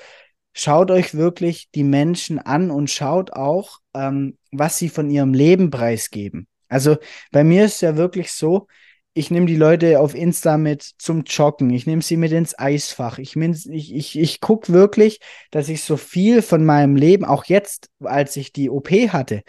schaut 0.57 0.91
euch 0.91 1.15
wirklich 1.15 1.69
die 1.75 1.85
Menschen 1.85 2.39
an 2.39 2.71
und 2.71 2.91
schaut 2.91 3.33
auch, 3.35 3.79
ähm, 3.95 4.39
was 4.51 4.79
sie 4.79 4.89
von 4.89 5.11
ihrem 5.11 5.35
Leben 5.35 5.71
preisgeben. 5.71 6.49
Also 6.69 6.97
bei 7.31 7.45
mir 7.45 7.67
ist 7.67 7.83
ja 7.83 7.97
wirklich 7.97 8.33
so, 8.33 8.67
ich 9.13 9.31
nehme 9.31 9.47
die 9.47 9.57
Leute 9.57 10.01
auf 10.01 10.15
Insta 10.15 10.57
mit 10.57 10.83
zum 10.99 11.25
Joggen, 11.25 11.71
ich 11.71 11.87
nehme 11.87 12.03
sie 12.03 12.17
mit 12.17 12.33
ins 12.33 12.59
Eisfach. 12.59 13.19
Ich, 13.19 13.37
ich, 13.37 13.95
ich, 13.95 14.19
ich 14.19 14.41
gucke 14.41 14.73
wirklich, 14.73 15.21
dass 15.51 15.69
ich 15.69 15.83
so 15.83 15.97
viel 15.97 16.43
von 16.43 16.65
meinem 16.65 16.97
Leben, 16.97 17.25
auch 17.25 17.45
jetzt, 17.45 17.91
als 18.03 18.37
ich 18.37 18.53
die 18.53 18.71
OP 18.71 18.91
hatte, 18.91 19.43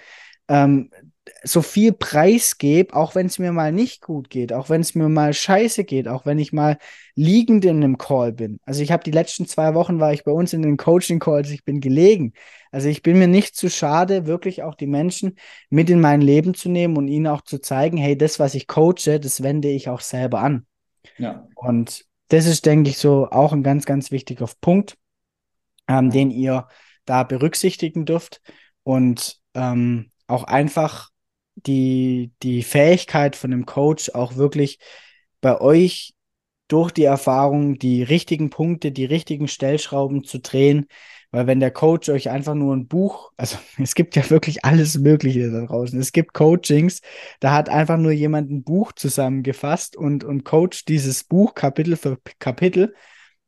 ähm, 0.50 0.91
so 1.44 1.62
viel 1.62 1.94
Preis 1.94 2.58
gebe, 2.58 2.96
auch 2.96 3.16
wenn 3.16 3.26
es 3.26 3.40
mir 3.40 3.52
mal 3.52 3.72
nicht 3.72 4.02
gut 4.02 4.30
geht, 4.30 4.54
auch 4.54 4.70
wenn 4.70 4.82
es 4.82 4.96
mir 4.96 5.10
mal 5.10 5.34
scheiße 5.34 5.84
geht, 5.84 6.08
auch 6.08 6.26
wenn 6.26 6.40
ich 6.40 6.54
mal 6.54 6.78
liegend 7.16 7.66
in 7.66 7.78
einem 7.78 7.98
Call 7.98 8.34
bin. 8.34 8.60
Also 8.66 8.82
ich 8.82 8.92
habe 8.92 9.04
die 9.04 9.12
letzten 9.12 9.48
zwei 9.48 9.74
Wochen 9.74 10.00
war 10.00 10.13
ich 10.13 10.24
bei 10.24 10.32
uns 10.32 10.54
in 10.54 10.62
den 10.62 10.78
Coaching 10.78 11.20
Calls, 11.20 11.50
ich 11.50 11.63
bin 11.63 11.82
gelegen. 11.82 12.34
Also 12.72 12.90
ich 12.90 13.02
bin 13.02 13.18
mir 13.18 13.28
nicht 13.28 13.56
zu 13.56 13.70
schade, 13.70 14.26
wirklich 14.26 14.63
auch 14.63 14.76
die 14.76 14.88
Menschen 14.88 15.38
mit 15.70 15.90
in 15.90 16.02
mein 16.02 16.22
Leben 16.22 16.54
zu 16.54 16.70
nehmen 16.70 16.98
und 16.98 17.08
ihnen 17.08 17.28
auch 17.28 17.42
zu 17.42 17.60
zeigen, 17.60 17.98
hey, 17.98 18.18
das, 18.18 18.40
was 18.40 18.56
ich 18.56 18.68
coache, 18.68 19.20
das 19.20 19.44
wende 19.44 19.70
ich 19.70 19.90
auch 19.90 20.02
selber 20.02 20.40
an. 20.40 20.66
Ja. 21.18 21.48
Und 21.56 22.06
das 22.30 22.46
ist, 22.46 22.66
denke 22.66 22.90
ich, 22.90 22.98
so 22.98 23.28
auch 23.30 23.54
ein 23.54 23.63
ganz, 23.63 23.86
ganz 23.86 24.12
wichtiger 24.12 24.50
Punkt, 24.62 24.98
ähm, 25.88 26.12
den 26.12 26.32
ihr 26.32 26.68
da 27.06 27.24
berücksichtigen 27.24 28.06
dürft 28.06 28.42
und 28.84 29.40
ähm, 29.54 30.12
auch 30.28 30.44
einfach 30.44 31.10
die, 31.65 32.32
die 32.43 32.63
Fähigkeit 32.63 33.36
von 33.36 33.52
dem 33.52 33.65
Coach 33.65 34.12
auch 34.12 34.36
wirklich 34.36 34.80
bei 35.41 35.60
euch 35.60 36.13
durch 36.67 36.91
die 36.91 37.06
Erfahrung 37.06 37.80
die 37.80 38.04
richtigen 38.04 38.50
Punkte, 38.50 38.91
die 38.91 39.06
richtigen 39.06 39.48
Stellschrauben 39.48 40.24
zu 40.24 40.39
drehen. 40.39 40.88
Weil 41.32 41.46
wenn 41.46 41.60
der 41.60 41.72
Coach 41.72 42.10
euch 42.10 42.30
einfach 42.30 42.56
nur 42.56 42.76
ein 42.76 42.88
Buch, 42.88 43.32
also 43.38 43.58
es 43.82 43.96
gibt 43.96 44.15
ja 44.15 44.30
wirklich 44.30 44.63
alles 44.63 44.98
Mögliche 44.98 45.52
da 45.52 45.65
draußen. 45.65 46.00
Es 46.00 46.12
gibt 46.12 46.34
Coachings, 46.34 47.02
da 47.39 47.54
hat 47.54 47.70
einfach 47.70 47.98
nur 47.98 48.12
jemand 48.12 48.52
ein 48.52 48.63
Buch 48.63 48.91
zusammengefasst 48.93 49.96
und, 49.96 50.24
und 50.24 50.43
coacht 50.43 50.88
dieses 50.88 51.24
Buch 51.24 51.54
Kapitel 51.54 51.96
für 51.96 52.17
Kapitel. 52.39 52.93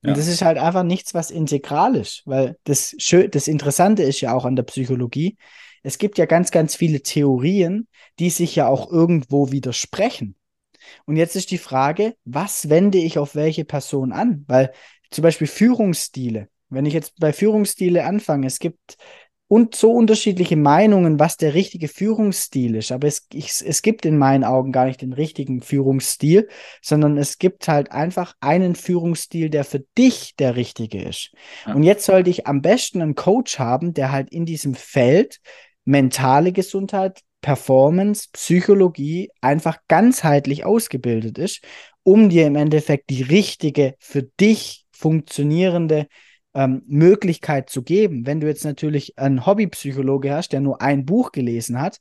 Und 0.01 0.09
ja. 0.09 0.15
das 0.15 0.27
ist 0.27 0.41
halt 0.41 0.57
einfach 0.57 0.83
nichts, 0.83 1.13
was 1.13 1.29
integral 1.29 1.95
ist, 1.95 2.23
weil 2.25 2.57
das, 2.63 2.95
das 3.31 3.47
Interessante 3.49 4.03
ist 4.03 4.21
ja 4.21 4.33
auch 4.33 4.45
an 4.45 4.55
der 4.55 4.63
Psychologie, 4.63 5.37
es 5.83 5.97
gibt 5.97 6.17
ja 6.17 6.25
ganz, 6.25 6.51
ganz 6.51 6.75
viele 6.75 7.01
Theorien, 7.01 7.87
die 8.19 8.29
sich 8.29 8.55
ja 8.55 8.67
auch 8.67 8.91
irgendwo 8.91 9.51
widersprechen. 9.51 10.35
Und 11.05 11.17
jetzt 11.17 11.35
ist 11.35 11.51
die 11.51 11.57
Frage, 11.57 12.15
was 12.25 12.69
wende 12.69 12.97
ich 12.97 13.17
auf 13.17 13.35
welche 13.35 13.65
Person 13.65 14.11
an? 14.11 14.45
Weil 14.47 14.71
zum 15.11 15.23
Beispiel 15.23 15.47
Führungsstile, 15.47 16.49
wenn 16.69 16.85
ich 16.85 16.93
jetzt 16.93 17.19
bei 17.19 17.33
Führungsstile 17.33 18.05
anfange, 18.05 18.47
es 18.47 18.59
gibt 18.59 18.97
und 19.49 19.73
so 19.73 19.91
unterschiedliche 19.91 20.55
Meinungen, 20.55 21.19
was 21.19 21.35
der 21.35 21.55
richtige 21.55 21.87
Führungsstil 21.87 22.75
ist. 22.75 22.91
Aber 22.91 23.07
es, 23.07 23.25
ich, 23.33 23.63
es 23.65 23.81
gibt 23.81 24.05
in 24.05 24.15
meinen 24.15 24.43
Augen 24.43 24.71
gar 24.71 24.85
nicht 24.85 25.01
den 25.01 25.11
richtigen 25.11 25.61
Führungsstil, 25.61 26.47
sondern 26.83 27.17
es 27.17 27.39
gibt 27.39 27.67
halt 27.67 27.91
einfach 27.91 28.35
einen 28.41 28.75
Führungsstil, 28.75 29.49
der 29.49 29.63
für 29.63 29.83
dich 29.97 30.35
der 30.37 30.55
richtige 30.55 31.01
ist. 31.01 31.31
Ja. 31.65 31.73
Und 31.73 31.81
jetzt 31.81 32.05
sollte 32.05 32.29
ich 32.29 32.45
am 32.45 32.61
besten 32.61 33.01
einen 33.01 33.15
Coach 33.15 33.57
haben, 33.57 33.95
der 33.95 34.11
halt 34.11 34.29
in 34.29 34.45
diesem 34.45 34.75
Feld 34.75 35.39
mentale 35.89 36.51
Gesundheit, 36.51 37.21
Performance, 37.41 38.29
Psychologie 38.33 39.31
einfach 39.41 39.79
ganzheitlich 39.87 40.63
ausgebildet 40.63 41.39
ist, 41.39 41.63
um 42.03 42.29
dir 42.29 42.45
im 42.45 42.55
Endeffekt 42.55 43.09
die 43.09 43.23
richtige, 43.23 43.95
für 43.97 44.21
dich 44.21 44.85
funktionierende 44.91 46.05
ähm, 46.53 46.83
Möglichkeit 46.85 47.71
zu 47.71 47.81
geben. 47.81 48.27
Wenn 48.27 48.39
du 48.39 48.45
jetzt 48.45 48.65
natürlich 48.65 49.17
einen 49.17 49.47
Hobbypsychologe 49.47 50.31
hast, 50.31 50.53
der 50.53 50.61
nur 50.61 50.79
ein 50.79 51.05
Buch 51.05 51.31
gelesen 51.31 51.81
hat, 51.81 51.99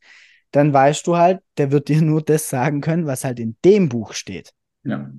dann 0.50 0.72
weißt 0.72 1.06
du 1.06 1.16
halt, 1.16 1.40
der 1.56 1.72
wird 1.72 1.88
dir 1.88 2.02
nur 2.02 2.20
das 2.20 2.50
sagen 2.50 2.82
können, 2.82 3.06
was 3.06 3.24
halt 3.24 3.40
in 3.40 3.56
dem 3.64 3.88
Buch 3.88 4.12
steht. 4.12 4.52
Ja. 4.84 5.10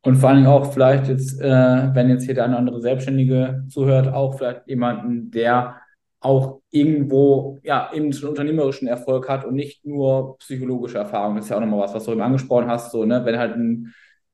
Und 0.00 0.16
vor 0.16 0.30
allem 0.30 0.46
auch 0.46 0.72
vielleicht 0.72 1.08
jetzt, 1.08 1.40
äh, 1.40 1.94
wenn 1.94 2.08
jetzt 2.08 2.24
hier 2.24 2.34
der 2.34 2.44
eine 2.44 2.54
oder 2.54 2.60
andere 2.60 2.80
Selbstständige 2.80 3.64
zuhört, 3.68 4.08
auch 4.08 4.38
vielleicht 4.38 4.66
jemanden, 4.66 5.30
der 5.30 5.76
auch 6.24 6.62
irgendwo 6.70 7.58
ja 7.62 7.90
eben 7.92 8.12
schon 8.12 8.30
unternehmerischen 8.30 8.88
Erfolg 8.88 9.28
hat 9.28 9.44
und 9.44 9.54
nicht 9.54 9.84
nur 9.84 10.38
psychologische 10.38 10.98
Erfahrung. 10.98 11.36
Das 11.36 11.44
ist 11.44 11.50
ja 11.50 11.56
auch 11.56 11.60
nochmal 11.60 11.80
was, 11.80 11.94
was 11.94 12.04
du 12.04 12.12
eben 12.12 12.22
angesprochen 12.22 12.66
hast, 12.68 12.92
so, 12.92 13.04
ne, 13.04 13.24
wenn 13.24 13.38
halt 13.38 13.54
ein, 13.54 13.92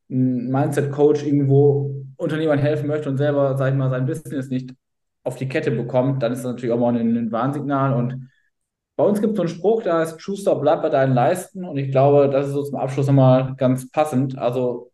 ein 0.08 0.50
Mindset-Coach 0.50 1.24
irgendwo 1.26 2.04
Unternehmern 2.16 2.58
helfen 2.58 2.86
möchte 2.86 3.08
und 3.08 3.16
selber, 3.16 3.56
sag 3.56 3.72
ich 3.72 3.78
mal, 3.78 3.90
sein 3.90 4.06
Business 4.06 4.50
nicht 4.50 4.72
auf 5.24 5.36
die 5.36 5.48
Kette 5.48 5.72
bekommt, 5.72 6.22
dann 6.22 6.32
ist 6.32 6.44
das 6.44 6.52
natürlich 6.52 6.72
auch 6.72 6.78
mal 6.78 6.96
ein, 6.96 7.16
ein 7.16 7.32
Warnsignal. 7.32 7.92
Und 7.94 8.30
bei 8.96 9.04
uns 9.04 9.20
gibt 9.20 9.32
es 9.32 9.36
so 9.36 9.42
einen 9.42 9.48
Spruch, 9.48 9.82
da 9.82 9.98
heißt 9.98 10.20
Schuster, 10.20 10.54
bleib 10.54 10.82
bei 10.82 10.90
deinen 10.90 11.14
Leisten. 11.14 11.64
Und 11.64 11.76
ich 11.76 11.90
glaube, 11.90 12.30
das 12.30 12.46
ist 12.46 12.52
so 12.52 12.62
zum 12.62 12.78
Abschluss 12.78 13.08
nochmal 13.08 13.54
ganz 13.56 13.90
passend. 13.90 14.38
Also 14.38 14.92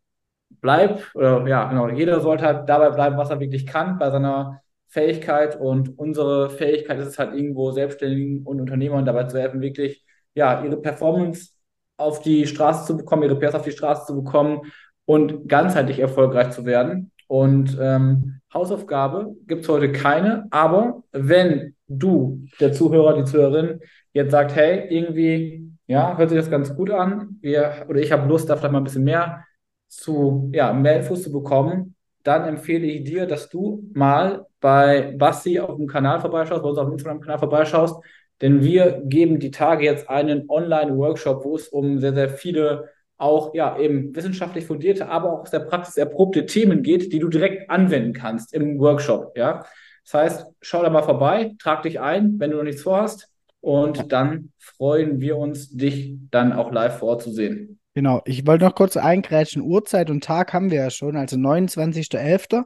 bleib, 0.60 1.02
oder 1.14 1.46
ja, 1.46 1.68
genau, 1.68 1.88
jeder 1.88 2.20
sollte 2.20 2.46
halt 2.46 2.68
dabei 2.68 2.90
bleiben, 2.90 3.18
was 3.18 3.30
er 3.30 3.40
wirklich 3.40 3.66
kann, 3.66 3.98
bei 3.98 4.10
seiner 4.10 4.62
Fähigkeit 4.96 5.60
und 5.60 5.98
unsere 5.98 6.48
Fähigkeit 6.48 6.98
ist 6.98 7.08
es 7.08 7.18
halt 7.18 7.34
irgendwo 7.34 7.70
Selbstständigen 7.70 8.46
und 8.46 8.62
Unternehmern 8.62 9.04
dabei 9.04 9.24
zu 9.24 9.38
helfen, 9.38 9.60
wirklich 9.60 10.02
ja, 10.34 10.64
ihre 10.64 10.78
Performance 10.78 11.50
auf 11.98 12.22
die 12.22 12.46
Straße 12.46 12.86
zu 12.86 12.96
bekommen, 12.96 13.24
ihre 13.24 13.38
PS 13.38 13.56
auf 13.56 13.62
die 13.62 13.72
Straße 13.72 14.06
zu 14.06 14.22
bekommen 14.22 14.62
und 15.04 15.48
ganzheitlich 15.48 15.98
erfolgreich 15.98 16.50
zu 16.50 16.64
werden. 16.64 17.12
Und 17.26 17.76
ähm, 17.78 18.40
Hausaufgabe 18.54 19.36
gibt 19.46 19.64
es 19.64 19.68
heute 19.68 19.92
keine, 19.92 20.46
aber 20.50 21.02
wenn 21.12 21.74
du, 21.88 22.46
der 22.58 22.72
Zuhörer, 22.72 23.18
die 23.18 23.24
Zuhörerin, 23.24 23.80
jetzt 24.14 24.30
sagt, 24.30 24.56
hey, 24.56 24.86
irgendwie, 24.88 25.72
ja, 25.86 26.16
hört 26.16 26.30
sich 26.30 26.38
das 26.38 26.50
ganz 26.50 26.74
gut 26.74 26.90
an, 26.90 27.36
wir, 27.42 27.84
oder 27.86 28.00
ich 28.00 28.12
habe 28.12 28.26
Lust, 28.28 28.48
da 28.48 28.56
vielleicht 28.56 28.72
mal 28.72 28.80
ein 28.80 28.84
bisschen 28.84 29.04
mehr 29.04 29.44
zu, 29.88 30.50
ja, 30.54 30.72
mehr 30.72 30.96
Infos 30.96 31.22
zu 31.22 31.30
bekommen, 31.30 31.95
dann 32.26 32.44
empfehle 32.44 32.86
ich 32.86 33.04
dir, 33.04 33.26
dass 33.26 33.48
du 33.48 33.88
mal 33.94 34.46
bei 34.60 35.14
Basti 35.16 35.60
auf 35.60 35.76
dem 35.76 35.86
Kanal 35.86 36.20
vorbeischaust, 36.20 36.62
bei 36.62 36.68
uns 36.68 36.78
auf 36.78 36.86
dem 36.86 36.92
Instagram-Kanal 36.92 37.38
vorbeischaust, 37.38 37.96
denn 38.40 38.62
wir 38.62 39.02
geben 39.04 39.38
die 39.38 39.50
Tage 39.50 39.84
jetzt 39.84 40.10
einen 40.10 40.48
Online-Workshop, 40.48 41.44
wo 41.44 41.56
es 41.56 41.68
um 41.68 41.98
sehr, 42.00 42.14
sehr 42.14 42.28
viele 42.28 42.90
auch 43.18 43.54
ja 43.54 43.78
eben 43.78 44.14
wissenschaftlich 44.14 44.66
fundierte, 44.66 45.08
aber 45.08 45.32
auch 45.32 45.40
aus 45.42 45.50
der 45.50 45.60
Praxis 45.60 45.96
erprobte 45.96 46.44
Themen 46.44 46.82
geht, 46.82 47.12
die 47.12 47.18
du 47.18 47.28
direkt 47.28 47.70
anwenden 47.70 48.12
kannst 48.12 48.52
im 48.52 48.78
Workshop. 48.78 49.36
Ja, 49.36 49.64
das 50.04 50.14
heißt, 50.14 50.46
schau 50.60 50.82
da 50.82 50.90
mal 50.90 51.02
vorbei, 51.02 51.54
trag 51.58 51.82
dich 51.82 52.00
ein, 52.00 52.38
wenn 52.38 52.50
du 52.50 52.58
noch 52.58 52.64
nichts 52.64 52.82
vorhast, 52.82 53.30
und 53.60 54.12
dann 54.12 54.52
freuen 54.58 55.20
wir 55.20 55.36
uns, 55.38 55.70
dich 55.70 56.14
dann 56.30 56.52
auch 56.52 56.70
live 56.70 56.98
vorzusehen. 56.98 57.80
Genau, 57.96 58.20
ich 58.26 58.46
wollte 58.46 58.66
noch 58.66 58.74
kurz 58.74 58.98
eingrätschen. 58.98 59.62
Uhrzeit 59.62 60.10
und 60.10 60.22
Tag 60.22 60.52
haben 60.52 60.70
wir 60.70 60.80
ja 60.80 60.90
schon, 60.90 61.16
also 61.16 61.36
29.11. 61.36 62.62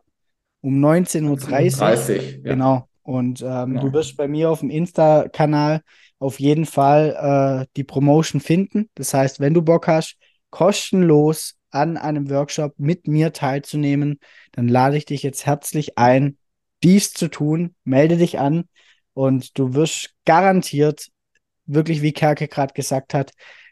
um 0.60 0.84
19.30 0.84 1.28
Uhr. 1.28 1.36
30, 1.36 2.32
ja. 2.32 2.38
Genau. 2.42 2.88
Und 3.02 3.40
ähm, 3.40 3.74
genau. 3.74 3.82
du 3.82 3.92
wirst 3.92 4.16
bei 4.16 4.26
mir 4.26 4.50
auf 4.50 4.58
dem 4.58 4.70
Insta-Kanal 4.70 5.82
auf 6.18 6.40
jeden 6.40 6.66
Fall 6.66 7.62
äh, 7.62 7.66
die 7.76 7.84
Promotion 7.84 8.40
finden. 8.40 8.90
Das 8.96 9.14
heißt, 9.14 9.38
wenn 9.38 9.54
du 9.54 9.62
Bock 9.62 9.86
hast, 9.86 10.16
kostenlos 10.50 11.54
an 11.70 11.96
einem 11.96 12.28
Workshop 12.28 12.74
mit 12.76 13.06
mir 13.06 13.32
teilzunehmen, 13.32 14.18
dann 14.50 14.66
lade 14.66 14.96
ich 14.96 15.04
dich 15.04 15.22
jetzt 15.22 15.46
herzlich 15.46 15.96
ein, 15.96 16.38
dies 16.82 17.12
zu 17.12 17.28
tun. 17.28 17.76
Melde 17.84 18.16
dich 18.16 18.40
an 18.40 18.64
und 19.14 19.56
du 19.56 19.74
wirst 19.74 20.12
garantiert, 20.24 21.06
wirklich 21.66 22.02
wie 22.02 22.12
Kerke 22.12 22.48
gerade 22.48 22.74
gesagt 22.74 23.14
hat, 23.14 23.30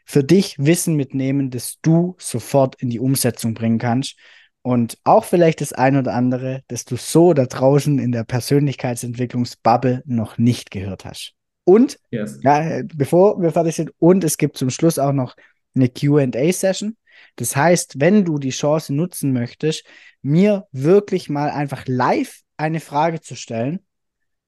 für 0.09 0.23
dich 0.23 0.55
Wissen 0.57 0.95
mitnehmen, 0.95 1.51
das 1.51 1.77
du 1.83 2.15
sofort 2.17 2.81
in 2.81 2.89
die 2.89 2.99
Umsetzung 2.99 3.53
bringen 3.53 3.77
kannst. 3.77 4.15
Und 4.63 4.97
auch 5.03 5.23
vielleicht 5.23 5.61
das 5.61 5.71
ein 5.71 5.97
oder 5.97 6.15
andere, 6.15 6.63
das 6.67 6.83
du 6.83 6.95
so 6.95 7.33
da 7.33 7.45
draußen 7.45 7.99
in 7.99 8.11
der 8.11 8.23
Persönlichkeitsentwicklungsbubble 8.23 10.01
noch 10.07 10.39
nicht 10.39 10.71
gehört 10.71 11.05
hast. 11.05 11.33
Und, 11.63 11.99
yes. 12.09 12.39
ja, 12.41 12.81
bevor 12.95 13.39
wir 13.39 13.51
fertig 13.51 13.75
sind, 13.75 13.93
und 13.99 14.23
es 14.23 14.39
gibt 14.39 14.57
zum 14.57 14.71
Schluss 14.71 14.97
auch 14.97 15.13
noch 15.13 15.35
eine 15.75 15.89
QA-Session. 15.89 16.97
Das 17.35 17.55
heißt, 17.55 17.99
wenn 17.99 18.25
du 18.25 18.39
die 18.39 18.49
Chance 18.49 18.95
nutzen 18.95 19.31
möchtest, 19.31 19.85
mir 20.23 20.65
wirklich 20.71 21.29
mal 21.29 21.51
einfach 21.51 21.83
live 21.85 22.41
eine 22.57 22.79
Frage 22.79 23.21
zu 23.21 23.35
stellen, 23.35 23.85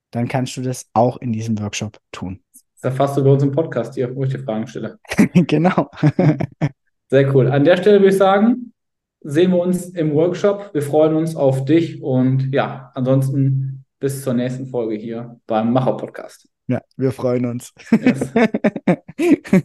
dann 0.09 0.27
kannst 0.27 0.57
du 0.57 0.63
das 0.63 0.87
auch 0.93 1.17
in 1.17 1.31
diesem 1.31 1.59
Workshop 1.59 1.99
tun. 2.11 2.41
Das 2.81 2.93
erfasst 2.93 3.15
du 3.15 3.23
bei 3.23 3.29
uns 3.29 3.43
im 3.43 3.51
Podcast 3.51 3.93
hier, 3.93 4.15
wo 4.15 4.23
ich 4.23 4.31
die 4.31 4.39
Fragen 4.39 4.65
stelle. 4.65 4.97
genau. 5.33 5.91
Sehr 7.09 7.35
cool. 7.35 7.51
An 7.51 7.63
der 7.63 7.77
Stelle 7.77 7.99
würde 7.99 8.09
ich 8.09 8.17
sagen, 8.17 8.73
sehen 9.19 9.51
wir 9.51 9.59
uns 9.59 9.89
im 9.89 10.13
Workshop. 10.15 10.71
Wir 10.73 10.81
freuen 10.81 11.15
uns 11.15 11.35
auf 11.35 11.65
dich 11.65 12.01
und 12.01 12.51
ja, 12.51 12.91
ansonsten 12.95 13.85
bis 13.99 14.23
zur 14.23 14.33
nächsten 14.33 14.65
Folge 14.65 14.95
hier 14.95 15.39
beim 15.45 15.71
Macher 15.71 15.95
Podcast. 15.95 16.49
Ja, 16.67 16.81
wir 16.97 17.11
freuen 17.11 17.45
uns. 17.45 17.71
Yes. 17.91 18.31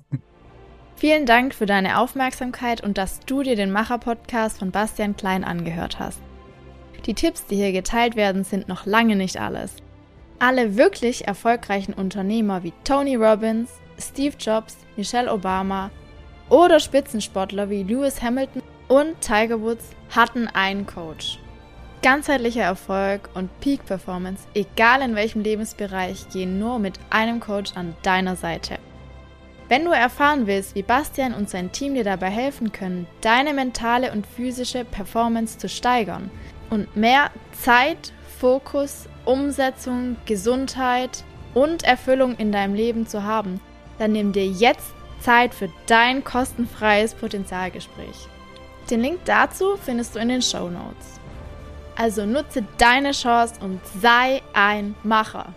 Vielen 0.97 1.25
Dank 1.25 1.55
für 1.55 1.67
deine 1.67 1.99
Aufmerksamkeit 1.99 2.83
und 2.83 2.99
dass 2.99 3.21
du 3.21 3.43
dir 3.43 3.57
den 3.57 3.71
Macher 3.71 3.99
Podcast 3.99 4.59
von 4.59 4.73
Bastian 4.73 5.17
Klein 5.17 5.45
angehört 5.45 5.99
hast. 5.99 6.21
Die 7.07 7.15
Tipps, 7.15 7.47
die 7.47 7.57
hier 7.57 7.73
geteilt 7.73 8.17
werden, 8.17 8.45
sind 8.45 8.69
noch 8.69 8.85
lange 8.85 9.17
nicht 9.17 9.41
alles. 9.41 9.77
Alle 10.39 10.77
wirklich 10.77 11.27
erfolgreichen 11.27 11.95
Unternehmer 11.95 12.63
wie 12.63 12.75
Tony 12.85 13.17
Robbins, 13.17 13.71
Steve 13.99 14.37
Jobs, 14.39 14.77
Michelle 14.97 15.33
Obama 15.33 15.91
oder 16.51 16.79
Spitzensportler 16.79 17.71
wie 17.71 17.83
Lewis 17.83 18.21
Hamilton 18.21 18.63
und 18.89 19.19
Tiger 19.21 19.61
Woods 19.63 19.85
hatten 20.15 20.47
einen 20.49 20.87
Coach. 20.87 21.39
Ganzheitlicher 22.03 22.63
Erfolg 22.63 23.31
und 23.35 23.49
Peak 23.61 23.87
Performance, 23.87 24.47
egal 24.55 25.01
in 25.01 25.17
welchem 25.17 25.41
Lebensbereich, 25.41 26.29
gehen 26.29 26.59
nur 26.59 26.79
mit 26.79 27.01
einem 27.09 27.41
Coach 27.41 27.73
an 27.75 27.97
deiner 28.03 28.37
Seite. 28.37 28.79
Wenn 29.69 29.85
du 29.85 29.91
erfahren 29.91 30.47
willst, 30.47 30.75
wie 30.75 30.83
Bastian 30.83 31.35
und 31.35 31.49
sein 31.49 31.73
Team 31.73 31.95
dir 31.95 32.05
dabei 32.05 32.31
helfen 32.31 32.71
können, 32.71 33.07
deine 33.23 33.55
mentale 33.55 34.13
und 34.13 34.27
physische 34.27 34.85
Performance 34.85 35.59
zu 35.59 35.69
steigern 35.69 36.31
und 36.71 36.95
mehr 36.95 37.31
Zeit, 37.53 38.13
Fokus 38.39 39.09
Umsetzung, 39.27 40.17
Gesundheit 40.25 41.25
und 41.55 41.85
Erfüllung 41.85 42.37
in 42.37 42.53
deinem 42.53 42.75
Leben 42.75 43.07
zu 43.07 43.25
haben, 43.25 43.61
dann 43.99 44.13
nimm 44.13 44.33
dir 44.33 44.47
jetzt 44.47 44.93
Zeit 45.21 45.55
für 45.55 45.69
dein 45.87 46.25
kostenfreies 46.25 47.15
Potenzialgespräch. 47.15 48.29
Den 48.91 49.01
Link 49.01 49.21
dazu 49.25 49.77
findest 49.77 50.15
du 50.15 50.21
in 50.21 50.29
den 50.29 50.43
Show 50.43 50.69
Notes. 50.69 51.21
Also 51.97 52.27
nutze 52.27 52.65
deine 52.79 53.13
Chance 53.13 53.55
und 53.61 53.81
sei 54.01 54.43
ein 54.53 54.95
Macher. 55.03 55.55